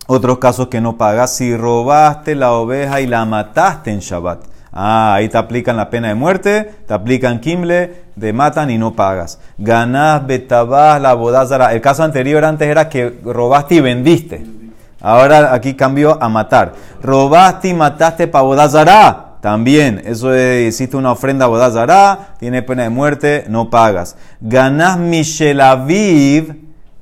Otros 0.08 0.40
casos 0.40 0.70
que 0.70 0.82
no 0.82 0.98
pagas. 0.98 1.36
Si 1.36 1.56
robaste 1.56 2.34
la 2.34 2.54
oveja 2.54 3.02
y 3.02 3.08
la 3.08 3.26
mataste 3.26 3.92
en 3.92 4.00
Shabbat. 4.00 4.40
Ah, 4.72 5.16
ahí 5.16 5.30
te 5.30 5.38
aplican 5.38 5.78
la 5.78 5.90
pena 5.90 6.08
de 6.10 6.16
muerte, 6.16 6.72
te 6.88 6.94
aplican 6.94 7.40
kimble, 7.40 8.04
te 8.20 8.34
matan 8.34 8.70
y 8.70 8.78
no 8.78 8.96
pagas. 8.96 9.40
Ganás, 9.58 10.26
betabás, 10.26 11.02
la 11.02 11.14
bodazara. 11.14 11.74
El 11.74 11.82
caso 11.82 12.04
anterior 12.04 12.46
antes 12.46 12.68
era 12.68 12.88
que 12.88 13.20
robaste 13.24 13.76
y 13.76 13.82
vendiste. 13.82 14.59
Ahora 15.02 15.54
aquí 15.54 15.76
cambió 15.76 16.22
a 16.22 16.30
matar. 16.30 16.74
Robaste 17.02 17.70
y 17.70 17.74
mataste 17.74 18.28
para 18.28 18.44
bodazara. 18.44 19.26
También, 19.42 20.02
eso 20.06 20.34
es, 20.34 20.68
hiciste 20.68 20.98
una 20.98 21.14
ofrenda 21.14 21.46
a 21.46 21.48
bodazara, 21.48 22.36
tiene 22.40 22.62
pena 22.62 22.84
de 22.84 22.90
muerte, 22.90 23.46
no 23.48 23.70
pagas. 23.70 24.18
Ganás 24.42 24.98
Michelaviv, 24.98 26.56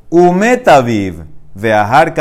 Umetaviv, 0.09 1.23
Veajar 1.55 2.13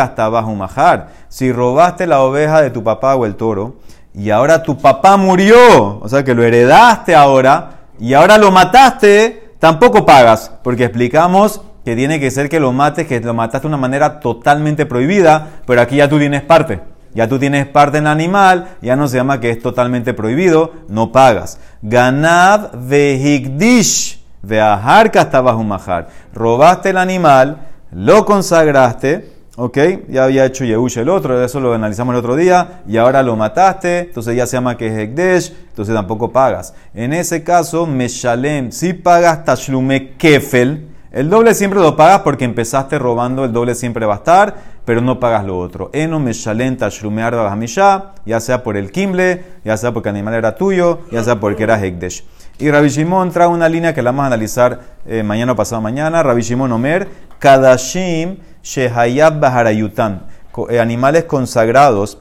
Majar. 0.56 1.08
Si 1.28 1.52
robaste 1.52 2.06
la 2.06 2.22
oveja 2.22 2.62
de 2.62 2.70
tu 2.70 2.82
papá 2.82 3.14
o 3.14 3.26
el 3.26 3.36
toro, 3.36 3.76
y 4.14 4.30
ahora 4.30 4.62
tu 4.62 4.78
papá 4.78 5.18
murió, 5.18 6.00
o 6.00 6.08
sea 6.08 6.24
que 6.24 6.34
lo 6.34 6.42
heredaste 6.42 7.14
ahora, 7.14 7.80
y 7.98 8.14
ahora 8.14 8.38
lo 8.38 8.50
mataste, 8.50 9.52
tampoco 9.58 10.06
pagas, 10.06 10.50
porque 10.62 10.84
explicamos 10.84 11.60
que 11.87 11.94
tiene 11.94 12.18
que 12.18 12.33
ser 12.33 12.49
que 12.49 12.59
lo 12.59 12.72
mates, 12.72 13.07
que 13.07 13.20
lo 13.20 13.33
mataste 13.33 13.68
de 13.68 13.68
una 13.68 13.77
manera 13.77 14.18
totalmente 14.18 14.87
prohibida, 14.87 15.61
pero 15.68 15.81
aquí 15.81 15.94
ya 15.94 16.09
tú 16.09 16.18
tienes 16.18 16.42
parte. 16.42 16.81
Ya 17.14 17.29
tú 17.29 17.38
tienes 17.38 17.64
parte 17.64 17.99
en 17.99 18.07
el 18.07 18.11
animal, 18.11 18.70
ya 18.83 18.96
no 18.96 19.07
se 19.07 19.18
llama 19.18 19.38
que 19.38 19.51
es 19.51 19.62
totalmente 19.62 20.12
prohibido, 20.12 20.72
no 20.88 21.12
pagas. 21.12 21.61
Ganad 21.83 22.70
vehigdish, 22.75 24.20
veahar 24.42 25.12
un 25.57 25.68
majar. 25.68 26.09
Robaste 26.35 26.90
el 26.90 26.96
animal, 26.96 27.68
lo 27.92 28.25
consagraste, 28.25 29.37
¿Ok? 29.59 29.79
Ya 30.09 30.25
había 30.25 30.44
hecho 30.44 30.64
Yehush 30.64 30.99
el 30.99 31.09
otro, 31.09 31.42
eso 31.42 31.61
lo 31.61 31.72
analizamos 31.72 32.12
el 32.14 32.18
otro 32.18 32.37
día, 32.37 32.83
y 32.87 32.96
ahora 32.99 33.22
lo 33.22 33.37
mataste, 33.37 34.01
entonces 34.01 34.37
ya 34.37 34.44
se 34.46 34.57
llama 34.57 34.77
que 34.77 34.88
es 34.88 34.99
Hekdesh, 34.99 35.51
entonces 35.68 35.94
tampoco 35.94 36.31
pagas. 36.31 36.75
En 36.92 37.14
ese 37.14 37.42
caso, 37.42 37.87
Meshalem, 37.87 38.70
si 38.70 38.92
pagas 38.92 39.44
Tashlume 39.44 40.16
Kefel, 40.18 40.95
el 41.16 41.31
doble 41.31 41.55
siempre 41.55 41.81
lo 41.81 41.96
pagas 41.96 42.20
porque 42.20 42.44
empezaste 42.44 42.98
robando, 42.98 43.46
el 43.46 43.52
doble 43.55 43.74
siempre 43.74 44.05
va 44.05 44.12
a 44.12 44.16
estar, 44.18 44.55
pero 44.85 45.00
no 45.00 45.18
pagas 45.18 45.46
lo 45.46 45.59
otro. 45.59 45.88
Eno 45.94 46.20
Meshalem 46.20 46.76
Tashlume 46.76 47.22
Arda 47.22 47.50
Hamisha, 47.50 48.12
ya 48.26 48.38
sea 48.38 48.62
por 48.62 48.76
el 48.76 48.92
Kimble, 48.92 49.42
ya 49.64 49.79
sea 49.79 49.94
porque 49.94 50.11
el 50.11 50.16
animal 50.16 50.35
era 50.35 50.57
tuyo, 50.57 50.98
ya 51.11 51.24
sea 51.24 51.40
porque 51.40 51.62
era 51.62 51.83
Hekdesh. 51.83 52.22
Y 52.59 52.70
Rabbi 52.70 52.90
Shimon 52.90 53.31
trae 53.31 53.46
una 53.46 53.66
línea 53.66 53.94
que 53.94 54.02
la 54.02 54.11
vamos 54.11 54.24
a 54.24 54.26
analizar 54.26 54.81
eh, 55.07 55.22
mañana 55.22 55.52
o 55.52 55.57
pasado 55.57 55.81
mañana. 55.81 56.22
Rabbi 56.22 56.42
Shimon 56.42 56.70
Omer, 56.70 57.09
Kadashim 57.38 58.37
Shehayab 58.62 59.40
Baharayutan, 59.40 60.26
eh, 60.68 60.81
animales 60.81 61.24
consagrados 61.24 62.18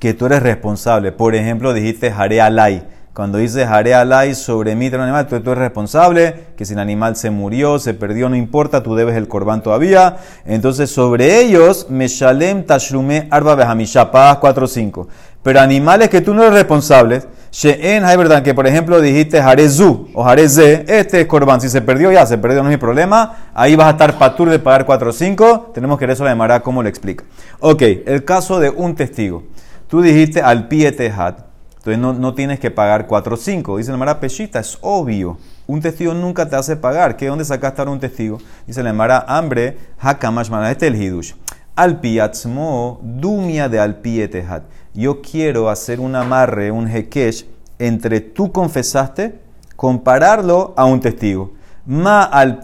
que 0.00 0.14
tú 0.14 0.24
eres 0.24 0.42
responsable. 0.42 1.12
Por 1.12 1.34
ejemplo, 1.34 1.74
dijiste 1.74 2.10
Hare 2.10 2.40
Alay. 2.40 2.88
Cuando 3.14 3.38
dices 3.38 3.66
Hare 3.66 3.94
Alay 3.94 4.34
sobre 4.34 4.76
mí, 4.76 4.86
animal, 4.86 5.26
tú, 5.26 5.40
tú, 5.40 5.50
eres 5.50 5.64
responsable, 5.64 6.46
que 6.56 6.64
si 6.64 6.74
el 6.74 6.78
animal 6.78 7.16
se 7.16 7.30
murió, 7.30 7.78
se 7.78 7.92
perdió, 7.94 8.28
no 8.28 8.36
importa, 8.36 8.82
tú 8.82 8.94
debes 8.94 9.16
el 9.16 9.26
corbán 9.26 9.62
todavía. 9.62 10.18
Entonces, 10.44 10.90
sobre 10.90 11.40
ellos, 11.40 11.86
Meshalem 11.90 12.64
Tashlume 12.64 13.26
Arba 13.30 13.56
Behamisha, 13.56 14.12
pagas 14.12 14.38
4 14.38 14.64
o 14.64 14.68
5. 14.68 15.08
Pero 15.42 15.60
animales 15.60 16.08
que 16.10 16.20
tú 16.20 16.32
no 16.32 16.42
eres 16.42 16.54
responsable, 16.54 17.22
She'en, 17.50 18.02
verdad 18.02 18.42
que 18.42 18.52
por 18.52 18.66
ejemplo 18.66 19.00
dijiste 19.00 19.40
Harezu 19.40 20.08
o 20.12 20.24
Hareze, 20.24 20.84
este 20.86 21.22
es 21.22 21.26
Corban, 21.26 21.60
si 21.60 21.68
se 21.68 21.80
perdió 21.80 22.12
ya, 22.12 22.26
se 22.26 22.36
perdió, 22.36 22.62
no 22.62 22.68
hay 22.68 22.76
problema, 22.76 23.50
ahí 23.54 23.74
vas 23.74 23.86
a 23.86 23.90
estar 23.92 24.18
patur 24.18 24.50
de 24.50 24.58
pagar 24.58 24.84
4 24.84 25.10
o 25.10 25.12
5, 25.12 25.70
tenemos 25.72 25.98
que 25.98 26.06
ver 26.06 26.12
eso 26.12 26.24
de 26.24 26.34
Mará, 26.34 26.60
¿cómo 26.60 26.82
le 26.82 26.90
explica? 26.90 27.24
Ok, 27.60 27.82
el 28.06 28.24
caso 28.24 28.60
de 28.60 28.68
un 28.68 28.94
testigo, 28.94 29.44
tú 29.88 30.02
dijiste 30.02 30.42
al 30.42 30.68
pie 30.68 30.92
tejat, 30.92 31.47
entonces 31.92 32.20
no, 32.20 32.28
no, 32.28 32.34
tienes 32.34 32.60
que 32.60 32.70
pagar 32.70 33.06
4 33.06 33.34
o 33.34 33.36
5, 33.36 33.76
dice 33.78 33.90
la 33.90 33.96
Mara 33.96 34.20
Peshita, 34.20 34.60
es 34.60 34.78
obvio, 34.80 35.38
un 35.66 35.80
testigo 35.80 36.14
nunca 36.14 36.48
te 36.48 36.56
hace 36.56 36.76
pagar, 36.76 37.16
¿qué 37.16 37.26
dónde 37.26 37.44
sacaste 37.44 37.80
ahora 37.80 37.92
un 37.92 38.00
testigo? 38.00 38.38
Dice 38.66 38.82
la 38.82 38.92
Mara, 38.92 39.24
hambre, 39.28 39.76
hakamash 39.98 40.50
este 40.70 40.86
es 40.86 40.94
el 40.94 41.02
hidush, 41.02 41.32
al 41.76 42.00
piatzmo, 42.00 43.00
dumia 43.02 43.68
de 43.68 43.80
al 43.80 43.96
pie 43.96 44.28
tejat 44.28 44.62
yo 44.98 45.22
quiero 45.22 45.70
hacer 45.70 46.00
un 46.00 46.16
amarre, 46.16 46.72
un 46.72 46.88
hekesh, 46.88 47.46
entre 47.78 48.20
tú 48.20 48.50
confesaste, 48.50 49.38
compararlo 49.76 50.74
a 50.76 50.86
un 50.86 50.98
testigo. 50.98 51.52
Ma 51.86 52.24
al 52.24 52.60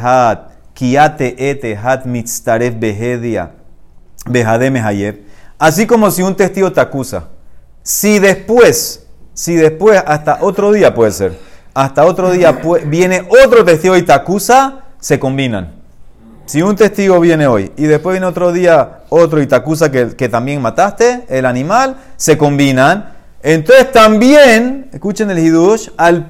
hat, 0.00 0.52
kiate 0.74 1.50
etehat 1.50 2.06
mitztaref 2.06 2.78
behedia, 2.78 3.50
behade 4.26 5.24
Así 5.58 5.86
como 5.86 6.08
si 6.12 6.22
un 6.22 6.36
testigo 6.36 6.70
te 6.72 6.80
acusa. 6.80 7.28
Si 7.82 8.18
después, 8.18 9.06
si 9.34 9.54
después, 9.54 10.02
hasta 10.06 10.38
otro 10.42 10.72
día 10.72 10.94
puede 10.94 11.12
ser, 11.12 11.38
hasta 11.74 12.04
otro 12.04 12.30
día 12.30 12.60
viene 12.86 13.26
otro 13.44 13.64
testigo 13.64 13.96
y 13.96 14.02
te 14.02 14.12
acusa, 14.12 14.80
se 15.00 15.18
combinan. 15.18 15.82
Si 16.44 16.60
un 16.60 16.76
testigo 16.76 17.18
viene 17.20 17.46
hoy 17.46 17.72
y 17.76 17.84
después 17.84 18.14
viene 18.14 18.26
otro 18.26 18.52
día 18.52 19.04
otro 19.08 19.40
y 19.40 19.46
te 19.46 19.54
acusa 19.54 19.90
que, 19.90 20.28
también 20.28 20.60
mataste 20.60 21.24
el 21.28 21.46
animal, 21.46 21.96
se 22.16 22.36
combinan. 22.36 23.12
Entonces 23.42 23.90
también, 23.90 24.88
escuchen 24.92 25.30
el 25.30 25.38
hidush, 25.38 25.88
al 25.96 26.26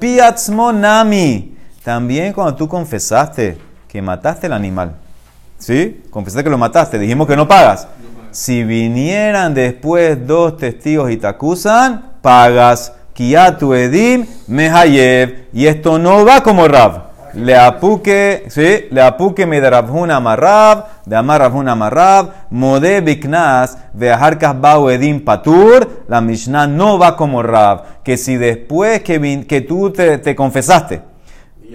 nami. 0.75 1.57
También 1.83 2.33
cuando 2.33 2.55
tú 2.55 2.67
confesaste 2.67 3.57
que 3.87 4.01
mataste 4.01 4.47
el 4.47 4.53
animal, 4.53 4.95
¿sí? 5.57 6.01
Confesaste 6.09 6.43
que 6.43 6.49
lo 6.49 6.57
mataste, 6.57 6.97
dijimos 6.97 7.27
que 7.27 7.35
no 7.35 7.47
pagas. 7.47 7.87
Si 8.33 8.63
vinieran 8.63 9.53
después 9.53 10.25
dos 10.25 10.57
testigos 10.57 11.11
y 11.11 11.17
te 11.17 11.27
acusan, 11.27 12.13
pagas. 12.21 12.93
Kiatu 13.13 13.75
edim 13.75 14.25
mehayev. 14.47 15.49
Y 15.53 15.67
esto 15.67 15.99
no 15.99 16.25
va 16.25 16.41
como 16.41 16.67
Rab. 16.67 17.13
Le 17.35 17.55
apuque, 17.55 18.45
¿sí? 18.49 18.87
Le 18.89 19.01
apuque 19.01 19.45
me 19.45 19.61
de 19.61 19.69
Rabhuna 19.69 20.19
Marrab, 20.19 20.85
de 21.05 21.15
Amar 21.15 21.41
Rabhuna 21.41 21.75
Marrab, 21.75 22.29
Mode 22.49 23.01
Biknas, 23.01 23.77
Veaharkas 23.93 24.59
Bau 24.59 24.89
Edim 24.89 25.23
Patur, 25.23 26.03
la 26.07 26.19
Mishnah 26.19 26.65
no 26.65 26.97
va 26.97 27.15
como 27.15 27.43
Rab, 27.43 28.03
que 28.03 28.17
si 28.17 28.35
después 28.35 29.01
que, 29.01 29.45
que 29.47 29.61
tú 29.61 29.91
te, 29.91 30.19
te, 30.19 30.35
confesaste 30.35 31.01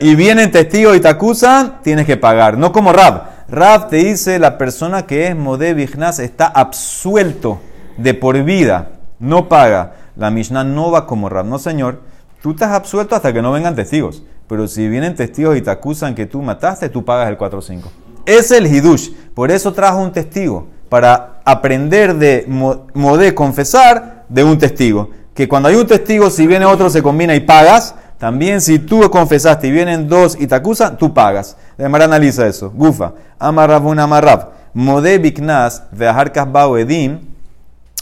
y 0.00 0.14
vienen 0.14 0.52
testigos 0.52 0.96
y 0.96 1.00
te 1.00 1.08
acusan, 1.08 1.82
tienes 1.82 2.06
que 2.06 2.16
pagar, 2.16 2.56
no 2.56 2.72
como 2.72 2.92
Rab. 2.92 3.37
Rab 3.48 3.88
te 3.88 3.96
dice, 3.96 4.38
la 4.38 4.58
persona 4.58 5.06
que 5.06 5.28
es 5.28 5.36
Mode 5.36 5.72
Biknas 5.72 6.18
está 6.18 6.46
absuelto 6.46 7.60
de 7.96 8.12
por 8.12 8.42
vida, 8.42 8.90
no 9.18 9.48
paga. 9.48 9.94
La 10.16 10.30
Mishnah 10.30 10.64
no 10.64 10.90
va 10.90 11.06
como 11.06 11.28
Rab, 11.28 11.46
no 11.46 11.58
señor, 11.58 12.02
tú 12.42 12.50
estás 12.50 12.72
absuelto 12.72 13.14
hasta 13.14 13.32
que 13.32 13.40
no 13.40 13.52
vengan 13.52 13.74
testigos. 13.74 14.22
Pero 14.48 14.66
si 14.66 14.88
vienen 14.88 15.14
testigos 15.14 15.56
y 15.56 15.62
te 15.62 15.70
acusan 15.70 16.14
que 16.14 16.26
tú 16.26 16.42
mataste, 16.42 16.88
tú 16.88 17.04
pagas 17.04 17.28
el 17.28 17.38
4-5. 17.38 17.82
Es 18.26 18.50
el 18.50 18.66
hidush. 18.66 19.10
Por 19.34 19.50
eso 19.50 19.72
trajo 19.72 20.00
un 20.00 20.12
testigo. 20.12 20.68
Para 20.88 21.40
aprender 21.44 22.14
de 22.14 22.46
modé 22.94 23.34
confesar 23.34 24.24
de 24.28 24.44
un 24.44 24.58
testigo. 24.58 25.10
Que 25.34 25.48
cuando 25.48 25.68
hay 25.68 25.76
un 25.76 25.86
testigo, 25.86 26.30
si 26.30 26.46
viene 26.46 26.64
otro, 26.64 26.88
se 26.88 27.02
combina 27.02 27.34
y 27.34 27.40
pagas. 27.40 27.94
También 28.18 28.60
si 28.60 28.78
tú 28.80 29.08
confesaste 29.10 29.68
y 29.68 29.70
vienen 29.70 30.08
dos 30.08 30.36
y 30.38 30.46
te 30.46 30.54
acusan, 30.54 30.98
tú 30.98 31.14
pagas. 31.14 31.56
Además 31.78 32.02
analiza 32.02 32.46
eso. 32.46 32.70
Gufa. 32.70 33.12
Amarrab 33.38 33.86
un 33.86 33.98
amarrab. 33.98 34.50
Modé 34.74 35.18
biknas 35.18 35.84
veaharkas 35.92 36.50
bao 36.50 36.76
edim 36.76 37.20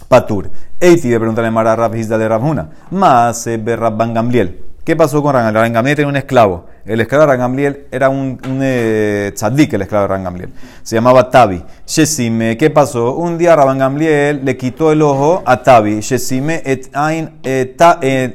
patur. 0.09 0.50
Eiti 0.81 1.09
de 1.09 1.18
preguntarle 1.18 1.59
a 1.59 1.76
Rab 1.76 1.94
Hizda 1.94 2.18
de 2.18 2.29
Rabhuna. 2.29 2.68
Más 2.90 3.46
Rabban 3.46 4.14
Gamliel. 4.14 4.66
¿Qué 4.87 4.94
pasó 4.94 5.20
con 5.20 5.35
Rangamliel? 5.35 5.62
Rangamliel 5.62 5.96
tenía 5.96 6.09
un 6.09 6.16
esclavo. 6.16 6.66
El 6.85 7.00
esclavo 7.00 7.22
de 7.22 7.26
Rangamliel 7.26 7.87
era 7.90 8.09
un, 8.09 8.40
un 8.48 8.61
eh, 8.62 9.33
tzadik, 9.35 9.72
el 9.72 9.83
esclavo 9.83 10.02
de 10.02 10.09
Rangamliel. 10.09 10.52
Se 10.85 10.94
llamaba 10.94 11.29
Tabi. 11.29 11.61
Shesime, 11.85 12.57
¿qué 12.57 12.70
pasó? 12.70 13.16
Un 13.16 13.37
día 13.37 13.57
Rangamliel 13.57 14.44
le 14.44 14.57
quitó 14.57 14.92
el 14.92 15.02
ojo 15.02 15.42
a 15.44 15.61
Tabi. 15.61 16.02
Shesime 16.02 16.62
et 16.64 16.88
ein, 16.94 17.33
et, 17.42 17.74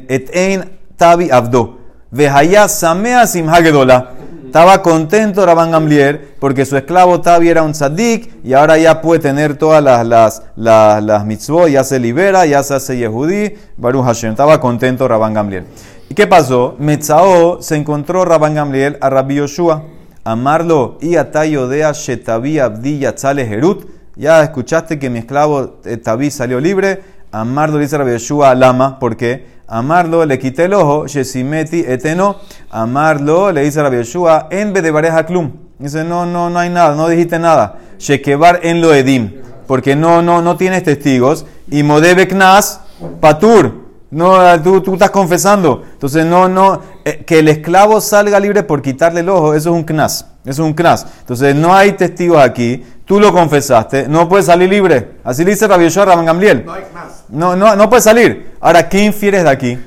et 0.09 0.80
Tabi 1.01 1.31
abdo. 1.31 1.79
Vejaya 2.11 2.67
samea 2.67 3.25
simhagedola. 3.25 4.11
Estaba 4.45 4.83
contento 4.83 5.43
Rabban 5.43 5.71
Gamliel 5.71 6.35
porque 6.39 6.63
su 6.63 6.77
esclavo 6.77 7.21
Tavi 7.21 7.49
era 7.49 7.63
un 7.63 7.71
tzadik 7.71 8.31
y 8.43 8.53
ahora 8.53 8.77
ya 8.77 9.01
puede 9.01 9.19
tener 9.19 9.57
todas 9.57 9.83
las, 9.83 10.05
las, 10.05 10.43
las, 10.55 11.03
las 11.03 11.25
mitzvot, 11.25 11.69
ya 11.69 11.83
se 11.83 11.97
libera, 11.97 12.45
ya 12.45 12.61
se 12.61 12.75
hace 12.75 12.97
Yehudí. 12.97 13.55
Baruch 13.77 14.05
Hashem. 14.05 14.29
Estaba 14.29 14.61
contento 14.61 15.07
Rabban 15.07 15.33
Gamliel. 15.33 15.65
¿Y 16.07 16.13
qué 16.13 16.27
pasó? 16.27 16.75
Metzao 16.77 17.63
se 17.63 17.77
encontró 17.77 18.23
Rabban 18.23 18.53
Gamliel 18.53 18.99
a 19.01 19.09
Rabbi 19.09 19.37
Yoshua. 19.37 19.81
Amarlo 20.23 20.99
y 21.01 21.15
atayodea 21.15 21.93
shetavi 21.93 22.59
abdi 22.59 22.99
yatzale 22.99 23.41
herut. 23.51 23.89
Ya 24.15 24.43
escuchaste 24.43 24.99
que 24.99 25.09
mi 25.09 25.17
esclavo 25.17 25.79
eh, 25.83 25.97
Tavi 25.97 26.29
salió 26.29 26.59
libre. 26.59 27.01
Amarlo 27.31 27.79
dice 27.79 27.97
Rabbi 27.97 28.11
Yoshua 28.11 28.53
Lama. 28.53 28.99
¿Por 28.99 29.17
qué? 29.17 29.60
Amarlo 29.73 30.25
le 30.25 30.37
quité 30.37 30.65
el 30.65 30.73
ojo. 30.73 31.07
Shesimeti 31.07 31.79
eteno. 31.87 32.35
Amarlo 32.69 33.53
le 33.53 33.61
dice 33.61 33.81
Rabbi 33.81 33.97
Yoshua 33.97 34.47
en 34.51 34.73
vez 34.73 34.83
de 34.83 34.91
bareja 34.91 35.25
klum. 35.25 35.49
Dice, 35.79 36.03
no, 36.03 36.25
no, 36.25 36.49
no 36.49 36.59
hay 36.59 36.69
nada, 36.69 36.93
no 36.93 37.07
dijiste 37.07 37.39
nada. 37.39 37.79
Shekebar 37.97 38.59
en 38.63 38.81
lo 38.81 38.93
edim. 38.93 39.31
Porque 39.67 39.95
no, 39.95 40.21
no, 40.21 40.41
no 40.41 40.57
tienes 40.57 40.83
testigos. 40.83 41.45
Y 41.69 41.83
modebe 41.83 42.27
knas 42.27 42.81
patur. 43.21 43.71
No, 44.11 44.61
tú, 44.61 44.81
tú, 44.81 44.93
estás 44.95 45.09
confesando. 45.09 45.83
Entonces, 45.93 46.25
no, 46.25 46.49
no, 46.49 46.81
eh, 47.05 47.23
que 47.25 47.39
el 47.39 47.47
esclavo 47.47 48.01
salga 48.01 48.41
libre 48.41 48.63
por 48.63 48.81
quitarle 48.81 49.21
el 49.21 49.29
ojo, 49.29 49.53
eso 49.53 49.69
es 49.69 49.75
un 49.75 49.85
knas. 49.85 50.30
Es 50.45 50.59
un 50.59 50.73
knas. 50.73 51.05
Entonces, 51.19 51.55
no 51.55 51.73
hay 51.73 51.93
testigos 51.93 52.41
aquí. 52.41 52.83
Tú 53.05 53.19
lo 53.19 53.33
confesaste, 53.33 54.07
no 54.07 54.29
puedes 54.29 54.45
salir 54.45 54.69
libre. 54.69 55.15
Así 55.23 55.43
le 55.43 55.51
dice 55.51 55.67
Rabbi 55.67 55.83
Yoshua 55.83 56.05
Rabban 56.05 56.25
Gamliel. 56.25 56.65
No 56.65 56.73
hay 56.73 56.83
más. 56.93 57.25
No, 57.27 57.55
no, 57.55 57.75
no 57.75 57.89
puedes 57.89 58.05
salir. 58.05 58.55
Ahora, 58.61 58.87
¿qué 58.87 59.03
infieres 59.03 59.43
de 59.43 59.49
aquí? 59.49 59.77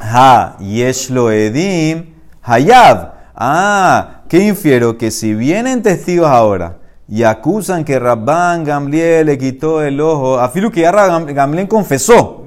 Ha, 0.00 0.56
yeshlo 0.58 1.30
edim, 1.30 2.14
hayab. 2.42 3.14
Ah, 3.34 4.22
¿qué 4.28 4.40
infiero? 4.40 4.98
Que 4.98 5.10
si 5.10 5.34
vienen 5.34 5.82
testigos 5.82 6.28
ahora 6.28 6.76
y 7.08 7.22
acusan 7.22 7.84
que 7.84 7.98
Rabban 7.98 8.64
Gamliel 8.64 9.26
le 9.26 9.38
quitó 9.38 9.82
el 9.82 10.00
ojo, 10.00 10.38
afilu 10.38 10.70
que 10.70 10.82
ya 10.82 10.92
Rabban 10.92 11.34
Gamliel 11.34 11.68
confesó. 11.68 12.44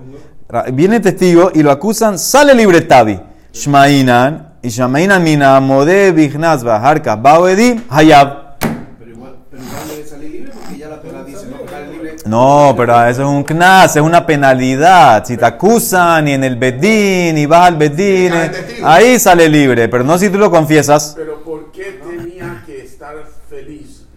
Viene 0.74 1.00
testigo 1.00 1.52
y 1.54 1.64
lo 1.64 1.72
acusan, 1.72 2.18
sale 2.18 2.54
libre 2.56 2.82
Tavi. 2.82 3.20
Shmainan, 3.54 4.49
y 4.62 4.70
Shmainan 4.70 5.24
mina 5.24 5.60
mode 5.62 6.12
bignaz 6.12 6.64
bajarkas 6.64 7.22
baoedim, 7.22 7.82
hayab. 7.90 8.58
Pero 9.00 9.12
igual, 9.12 9.36
pero 9.50 9.64
igual 9.64 9.88
debe 9.88 10.06
salir 10.06 10.32
libre 10.32 10.52
porque 10.54 10.78
ya 10.78 10.90
la 10.90 11.02
pena 11.02 11.24
dice, 11.24 11.46
no, 11.46 11.70
sale 11.70 11.92
libre. 11.94 12.16
No, 12.26 12.74
pero 12.76 13.06
eso 13.06 13.22
es 13.22 13.28
un 13.28 13.44
knas, 13.44 13.96
es 13.96 14.02
una 14.02 14.26
penalidad. 14.26 15.24
Si 15.24 15.38
te 15.38 15.46
acusan 15.46 16.28
y 16.28 16.34
en 16.34 16.44
el 16.44 16.58
bedín 16.58 17.38
y 17.38 17.46
vas 17.46 17.68
al 17.68 17.78
bedín, 17.78 18.34
eh, 18.34 18.52
ahí 18.84 19.18
sale 19.18 19.48
libre, 19.48 19.88
pero 19.88 20.04
no 20.04 20.18
si 20.18 20.30
tú 20.30 20.38
lo 20.38 20.52
confiesas. 20.52 21.14
Pero 21.16 21.42
¿por 21.42 21.72
qué 21.72 22.02
tenía 22.04 22.62
que 22.66 22.84
estar 22.84 23.16
feliz 23.50 24.08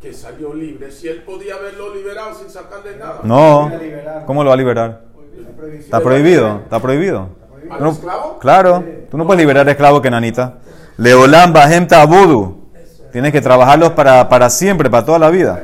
que 0.00 0.12
salió 0.12 0.52
libre 0.52 0.90
si 0.90 1.06
él 1.06 1.22
podía 1.22 1.54
haberlo 1.54 1.94
liberado 1.94 2.34
sin 2.34 2.50
sacarle 2.50 2.96
nada? 2.96 3.20
No, 3.22 3.70
¿cómo 4.26 4.42
lo 4.42 4.48
va 4.48 4.54
a 4.54 4.58
liberar? 4.58 5.02
Está 5.78 6.00
prohibido, 6.00 6.62
está 6.64 6.80
prohibido. 6.80 7.41
¿Al 7.70 7.86
esclavo? 7.86 8.38
claro, 8.38 8.84
tú 9.10 9.16
no 9.16 9.26
puedes 9.26 9.40
liberar 9.40 9.68
esclavo 9.68 10.00
que 10.02 10.10
nanita. 10.10 10.58
Leolam 10.96 11.52
Bahem 11.52 11.86
Tabudu. 11.86 12.62
Tienes 13.12 13.32
que 13.32 13.40
trabajarlos 13.40 13.90
para, 13.90 14.28
para 14.28 14.48
siempre, 14.48 14.88
para 14.88 15.04
toda 15.04 15.18
la 15.18 15.30
vida. 15.30 15.62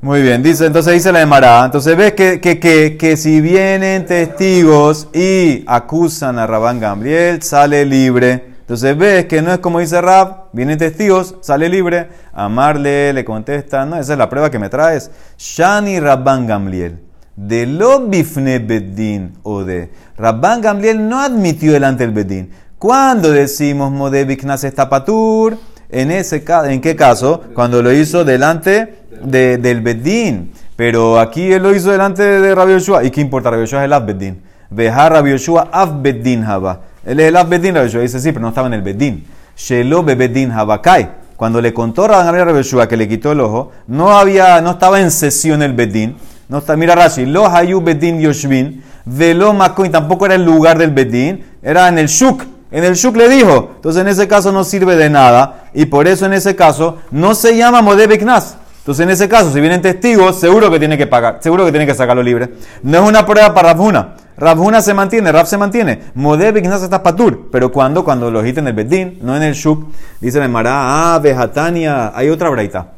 Muy 0.00 0.22
bien, 0.22 0.42
dice, 0.42 0.66
entonces 0.66 0.94
dice 0.94 1.12
la 1.12 1.22
Emara. 1.22 1.64
Entonces 1.64 1.96
ves 1.96 2.12
que, 2.12 2.40
que, 2.40 2.58
que, 2.58 2.96
que 2.96 3.16
si 3.16 3.40
vienen 3.40 4.04
testigos 4.06 5.08
y 5.14 5.64
acusan 5.66 6.38
a 6.38 6.46
Rabán 6.46 6.80
Gamliel, 6.80 7.42
sale 7.42 7.84
libre. 7.86 8.54
Entonces 8.60 8.96
ves 8.96 9.26
que 9.26 9.42
no 9.42 9.52
es 9.52 9.58
como 9.58 9.80
dice 9.80 10.00
Rab, 10.00 10.50
vienen 10.52 10.78
testigos, 10.78 11.36
sale 11.42 11.68
libre. 11.68 12.08
Amarle 12.32 13.12
le 13.12 13.24
contesta, 13.24 13.84
no, 13.84 13.96
esa 13.96 14.12
es 14.12 14.18
la 14.18 14.28
prueba 14.28 14.50
que 14.50 14.58
me 14.58 14.70
traes. 14.70 15.10
Shani 15.38 16.00
Rabban 16.00 16.46
Gamliel. 16.46 16.98
De 17.36 17.66
lo 17.66 18.00
bifne 18.06 18.58
bedin 18.60 19.32
o 19.42 19.64
de. 19.64 19.90
Rabban 20.16 20.60
Gamliel 20.60 21.08
no 21.08 21.20
admitió 21.20 21.72
delante 21.72 22.04
del 22.06 22.14
bedín. 22.14 22.50
Cuando 22.78 23.30
decimos 23.30 23.90
modebik 23.90 24.44
patur, 24.88 25.56
en 25.90 26.10
ese 26.10 26.44
¿en 26.68 26.80
qué 26.80 26.94
caso? 26.94 27.42
Cuando 27.54 27.82
lo 27.82 27.92
hizo 27.92 28.24
delante 28.24 28.98
de- 29.24 29.58
del 29.58 29.80
bedín. 29.80 30.52
Pero 30.76 31.18
aquí 31.18 31.52
él 31.52 31.62
lo 31.62 31.74
hizo 31.74 31.90
delante 31.90 32.22
de 32.22 32.54
Rabbi 32.54 32.72
Yoshua. 32.72 33.04
¿Y 33.04 33.10
qué 33.10 33.20
importa? 33.20 33.50
Rabbi 33.50 33.62
Yoshua 33.62 33.80
es 33.80 33.84
el 33.86 33.92
Abbeddin. 33.92 34.42
Veja 34.70 35.08
Rabbi 35.08 35.30
Yoshua 35.30 35.68
Abbeddin 35.72 36.44
Haba. 36.44 36.80
Él 37.04 37.20
es 37.20 37.28
el 37.28 37.36
Abbeddin, 37.36 37.74
Rabbi 37.74 37.86
Yoshua. 37.86 38.02
Dice 38.02 38.20
sí, 38.20 38.32
pero 38.32 38.42
no 38.42 38.48
estaba 38.48 38.66
en 38.66 38.74
el 38.74 38.82
bedín. 38.82 39.24
Shelo 39.56 40.02
Bebeddin 40.02 40.50
Habakai. 40.50 41.10
Cuando 41.36 41.60
le 41.60 41.72
contó 41.72 42.06
Rabban 42.08 42.28
a 42.34 42.44
Rabbi 42.44 42.58
Yoshua 42.58 42.88
que 42.88 42.96
le 42.96 43.08
quitó 43.08 43.32
el 43.32 43.40
ojo, 43.40 43.70
no 43.86 44.16
había, 44.16 44.60
no 44.60 44.72
estaba 44.72 45.00
en 45.00 45.10
sesión 45.10 45.62
el 45.62 45.72
bedín. 45.74 46.16
No 46.48 46.58
está, 46.58 46.76
mira 46.76 46.94
Rashi, 46.94 47.26
lo 47.26 47.46
hayu 47.46 47.80
bedin 47.80 48.20
yoshvin, 48.20 48.82
velo 49.04 49.52
makoin, 49.52 49.90
tampoco 49.90 50.26
era 50.26 50.34
el 50.34 50.44
lugar 50.44 50.78
del 50.78 50.90
bedín, 50.90 51.44
era 51.62 51.88
en 51.88 51.98
el 51.98 52.06
shuk. 52.06 52.42
En 52.70 52.84
el 52.84 52.94
shuk 52.94 53.16
le 53.16 53.28
dijo, 53.28 53.72
entonces 53.76 54.02
en 54.02 54.08
ese 54.08 54.26
caso 54.26 54.50
no 54.52 54.64
sirve 54.64 54.96
de 54.96 55.08
nada 55.08 55.70
y 55.72 55.86
por 55.86 56.08
eso 56.08 56.26
en 56.26 56.32
ese 56.32 56.56
caso 56.56 56.98
no 57.10 57.34
se 57.34 57.56
llama 57.56 57.82
modebe 57.82 58.18
knas. 58.18 58.56
Entonces 58.78 59.04
en 59.04 59.10
ese 59.10 59.30
caso, 59.30 59.50
si 59.50 59.60
vienen 59.60 59.80
testigos, 59.80 60.38
seguro 60.38 60.70
que 60.70 60.78
tiene 60.78 60.98
que 60.98 61.06
pagar, 61.06 61.38
seguro 61.40 61.64
que 61.64 61.70
tiene 61.70 61.86
que 61.86 61.94
sacarlo 61.94 62.22
libre. 62.22 62.50
No 62.82 63.02
es 63.02 63.08
una 63.08 63.24
prueba 63.24 63.54
para 63.54 63.72
Rabhuna. 63.72 64.16
Rabhuna 64.36 64.82
se 64.82 64.92
mantiene, 64.92 65.32
Rab 65.32 65.46
se 65.46 65.56
mantiene. 65.56 66.00
Modebe 66.14 66.60
knas 66.60 66.82
está 66.82 67.02
patur. 67.02 67.48
Pero 67.50 67.72
cuando, 67.72 68.04
cuando 68.04 68.30
lo 68.30 68.40
dijiste 68.40 68.60
en 68.60 68.68
el 68.68 68.74
bedín, 68.74 69.18
no 69.22 69.36
en 69.36 69.42
el 69.42 69.54
shuk, 69.54 69.86
dice 70.20 70.38
la 70.38 70.44
Emara, 70.44 71.14
ah, 71.14 71.18
vejatania, 71.18 72.12
hay 72.14 72.28
otra 72.28 72.50
braita 72.50 72.88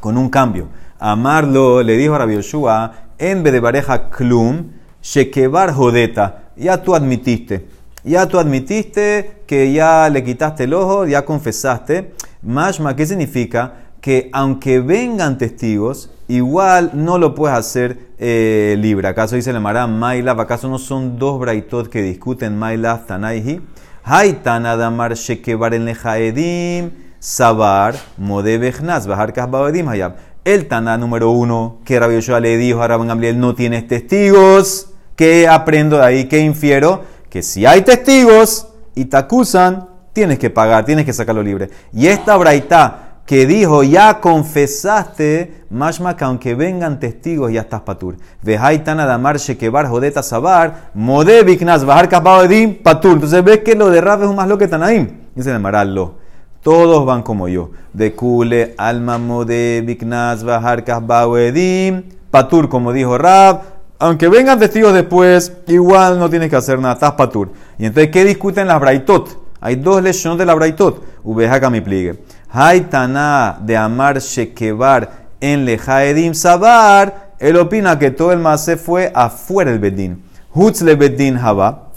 con 0.00 0.16
un 0.16 0.30
cambio. 0.30 0.68
Amarlo 1.06 1.82
le 1.82 1.98
dijo 1.98 2.14
a 2.14 2.18
Rabbi 2.18 2.36
Yoshua, 2.36 2.92
en 3.18 3.42
vez 3.42 3.52
de 3.52 3.60
pareja 3.60 4.08
klum, 4.08 4.70
shekebar 5.02 5.70
jodeta. 5.74 6.44
Ya 6.56 6.82
tú 6.82 6.94
admitiste. 6.94 7.66
Ya 8.04 8.26
tú 8.26 8.38
admitiste 8.38 9.42
que 9.46 9.70
ya 9.70 10.08
le 10.08 10.24
quitaste 10.24 10.64
el 10.64 10.72
ojo, 10.72 11.06
ya 11.06 11.26
confesaste. 11.26 12.14
Mashma, 12.40 12.96
¿qué 12.96 13.04
significa? 13.04 13.74
Que 14.00 14.30
aunque 14.32 14.80
vengan 14.80 15.36
testigos, 15.36 16.08
igual 16.26 16.92
no 16.94 17.18
lo 17.18 17.34
puedes 17.34 17.58
hacer 17.58 17.98
eh, 18.18 18.74
libre. 18.78 19.06
¿Acaso 19.06 19.36
dice 19.36 19.52
la 19.52 19.60
Mara 19.60 19.86
Mailav? 19.86 20.40
¿Acaso 20.40 20.70
no 20.70 20.78
son 20.78 21.18
dos 21.18 21.38
braitot 21.38 21.88
que 21.88 22.00
discuten 22.00 22.58
Mailav 22.58 23.04
Tanaihi? 23.04 23.60
Haitana 24.04 24.74
damar 24.78 25.12
shekebar 25.16 25.74
en 25.74 25.84
lejaedim. 25.84 27.04
Sabar, 27.24 27.94
Modebejnas, 28.18 29.06
Bajar 29.06 29.32
Kasbabedim 29.32 29.88
Hayab. 29.88 30.16
El 30.44 30.68
Taná 30.68 30.98
número 30.98 31.30
uno, 31.30 31.78
que 31.86 31.98
Rabbi 31.98 32.16
Yoshua 32.16 32.38
le 32.38 32.58
dijo 32.58 32.82
a 32.82 32.88
Rabban 32.88 33.08
Gamliel, 33.08 33.40
no 33.40 33.54
tienes 33.54 33.88
testigos. 33.88 34.90
¿Qué 35.16 35.48
aprendo 35.48 35.96
de 35.96 36.04
ahí? 36.04 36.24
¿Qué 36.26 36.40
infiero? 36.40 37.02
Que 37.30 37.42
si 37.42 37.64
hay 37.64 37.80
testigos 37.80 38.68
y 38.94 39.06
te 39.06 39.16
acusan, 39.16 39.88
tienes 40.12 40.38
que 40.38 40.50
pagar, 40.50 40.84
tienes 40.84 41.06
que 41.06 41.14
sacarlo 41.14 41.42
libre. 41.42 41.70
Y 41.94 42.08
esta 42.08 42.36
braita 42.36 43.20
que 43.24 43.46
dijo, 43.46 43.84
ya 43.84 44.20
confesaste, 44.20 45.64
mashma 45.70 46.14
que 46.14 46.24
aunque 46.24 46.54
vengan 46.54 47.00
testigos, 47.00 47.50
ya 47.50 47.62
estás 47.62 47.80
patur. 47.80 48.18
Vejaitana 48.42 49.06
damar 49.06 49.38
shekebar 49.38 49.88
jodeta 49.88 50.22
sabar, 50.22 50.90
modebiknas, 50.92 51.86
bajar 51.86 52.10
kasbabedim 52.10 52.82
patur. 52.82 53.12
Entonces 53.12 53.42
ves 53.42 53.60
que 53.60 53.74
lo 53.74 53.88
de 53.88 54.02
Rab 54.02 54.22
es 54.22 54.28
un 54.28 54.36
más 54.36 54.46
lo 54.46 54.58
que 54.58 54.68
Tanaim. 54.68 55.08
Dice 55.34 55.50
el 55.50 55.60
Marallo. 55.60 56.23
Todos 56.64 57.04
van 57.04 57.22
como 57.22 57.46
yo. 57.46 57.72
De 57.92 58.14
Kule, 58.14 58.74
Alma 58.78 59.18
Mode, 59.18 59.82
Biknaz, 59.82 60.42
Bajarkas, 60.42 61.06
Bawedim, 61.06 62.04
Patur, 62.30 62.70
como 62.70 62.90
dijo 62.94 63.18
Rab. 63.18 63.60
Aunque 63.98 64.28
vengan 64.28 64.58
testigos 64.58 64.94
después, 64.94 65.52
igual 65.66 66.18
no 66.18 66.30
tienes 66.30 66.48
que 66.48 66.56
hacer 66.56 66.78
nada, 66.78 66.94
estás 66.94 67.12
Patur. 67.12 67.52
Y 67.78 67.84
entonces, 67.84 68.10
¿qué 68.10 68.24
discuten 68.24 68.66
las 68.66 68.80
Braitot? 68.80 69.28
Hay 69.60 69.76
dos 69.76 70.02
lecciones 70.02 70.38
de 70.38 70.46
la 70.46 70.54
Braitot. 70.54 71.04
Ubeja 71.22 71.68
mi 71.68 71.82
pliegue. 71.82 72.24
Haitana 72.48 73.58
de 73.60 73.76
Amar 73.76 74.18
Shekebar 74.18 75.10
en 75.42 75.66
Lejaedim 75.66 76.32
Sabar. 76.32 77.34
Él 77.40 77.58
opina 77.58 77.98
que 77.98 78.10
todo 78.10 78.32
el 78.32 78.38
masé 78.38 78.78
fue 78.78 79.12
afuera 79.14 79.70
del 79.70 79.80
Bedín. 79.80 80.24
Hutz 80.54 80.80
le 80.80 80.94
Bedín 80.94 81.36
Haba. 81.36 81.90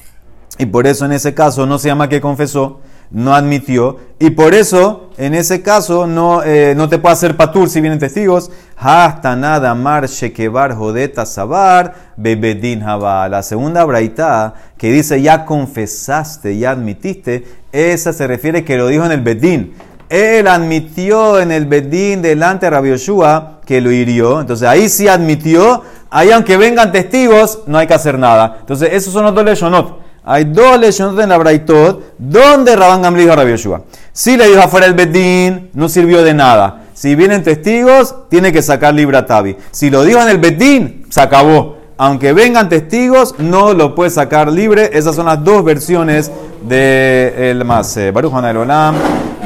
Y 0.58 0.66
por 0.66 0.88
eso 0.88 1.06
en 1.06 1.14
ese 1.14 1.34
caso 1.34 1.66
no 1.66 1.80
se 1.80 1.88
llama 1.88 2.10
que 2.10 2.20
confesó, 2.20 2.82
no 3.12 3.36
admitió. 3.36 3.98
Y 4.20 4.32
por 4.32 4.54
eso 4.54 5.10
en 5.18 5.34
ese 5.34 5.62
caso 5.62 6.08
no, 6.08 6.44
eh, 6.44 6.74
no 6.76 6.90
te 6.90 6.98
puede 6.98 7.14
hacer 7.14 7.38
patur 7.38 7.70
si 7.70 7.82
vienen 7.82 8.00
testigos. 8.00 8.52
Hasta 8.76 9.36
nada 9.36 9.74
mar 9.76 10.08
shekebar 10.08 10.76
jodeta 10.76 11.26
sabar 11.26 12.14
bebedin 12.18 12.84
haba. 12.84 13.28
La 13.30 13.44
segunda 13.44 13.84
braita 13.84 14.54
que 14.78 14.92
dice 14.92 15.22
ya 15.22 15.46
confesaste, 15.46 16.58
ya 16.58 16.72
admitiste, 16.72 17.46
esa 17.72 18.14
se 18.14 18.28
refiere 18.28 18.64
que 18.64 18.78
lo 18.78 18.88
dijo 18.88 19.06
en 19.06 19.12
el 19.12 19.22
bedín. 19.22 19.74
Él 20.10 20.48
admitió 20.48 21.40
en 21.40 21.52
el 21.52 21.66
bedín 21.66 22.22
delante 22.22 22.68
de 22.68 22.70
Rabbi 22.70 22.90
Yoshua 22.90 23.60
que 23.66 23.82
lo 23.82 23.92
hirió. 23.92 24.40
Entonces 24.40 24.68
ahí 24.68 24.90
sí 24.90 25.08
admitió. 25.08 25.84
Ahí 26.10 26.32
aunque 26.32 26.56
vengan 26.56 26.92
testigos, 26.92 27.64
no 27.68 27.78
hay 27.78 27.88
que 27.88 27.94
hacer 27.94 28.18
nada. 28.18 28.58
Entonces 28.62 28.90
esos 28.94 29.12
son 29.12 29.26
los 29.26 29.36
dos 29.36 29.44
leshonot. 29.44 30.07
Hay 30.30 30.44
dos 30.44 30.78
lesiones 30.78 31.24
en 31.24 31.30
la 31.30 31.38
Braitot 31.38 32.16
donde 32.18 32.76
Rabban 32.76 33.02
Gamli 33.02 33.24
dijo 33.24 33.34
Rabbi 33.34 33.52
Yoshua. 33.52 33.84
Si 34.12 34.36
le 34.36 34.50
dijo 34.50 34.60
afuera 34.60 34.86
el 34.86 34.94
Bedín, 34.94 35.70
no 35.74 35.88
sirvió 35.88 36.22
de 36.22 36.34
nada. 36.34 36.84
Si 36.94 37.16
vienen 37.16 37.44
testigos, 37.44 38.14
tiene 38.30 38.52
que 38.52 38.62
sacar 38.62 38.94
libra 38.94 39.26
Tabi. 39.26 39.56
Si 39.72 39.90
lo 39.90 40.04
dijo 40.04 40.22
en 40.22 40.28
el 40.28 40.38
Bedín, 40.38 41.06
se 41.08 41.22
acabó. 41.22 41.78
Aunque 41.96 42.34
vengan 42.34 42.68
testigos, 42.68 43.36
no 43.38 43.74
lo 43.74 43.96
puede 43.96 44.10
sacar 44.10 44.52
libre. 44.52 44.90
Esas 44.92 45.16
son 45.16 45.28
las 45.28 45.42
dos 45.42 45.64
versiones 45.64 46.30
del 46.62 47.60
de 47.60 47.64
Mase. 47.66 48.12
Baruch 48.12 48.34
Olam. 48.34 48.96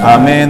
Amén. 0.04 0.50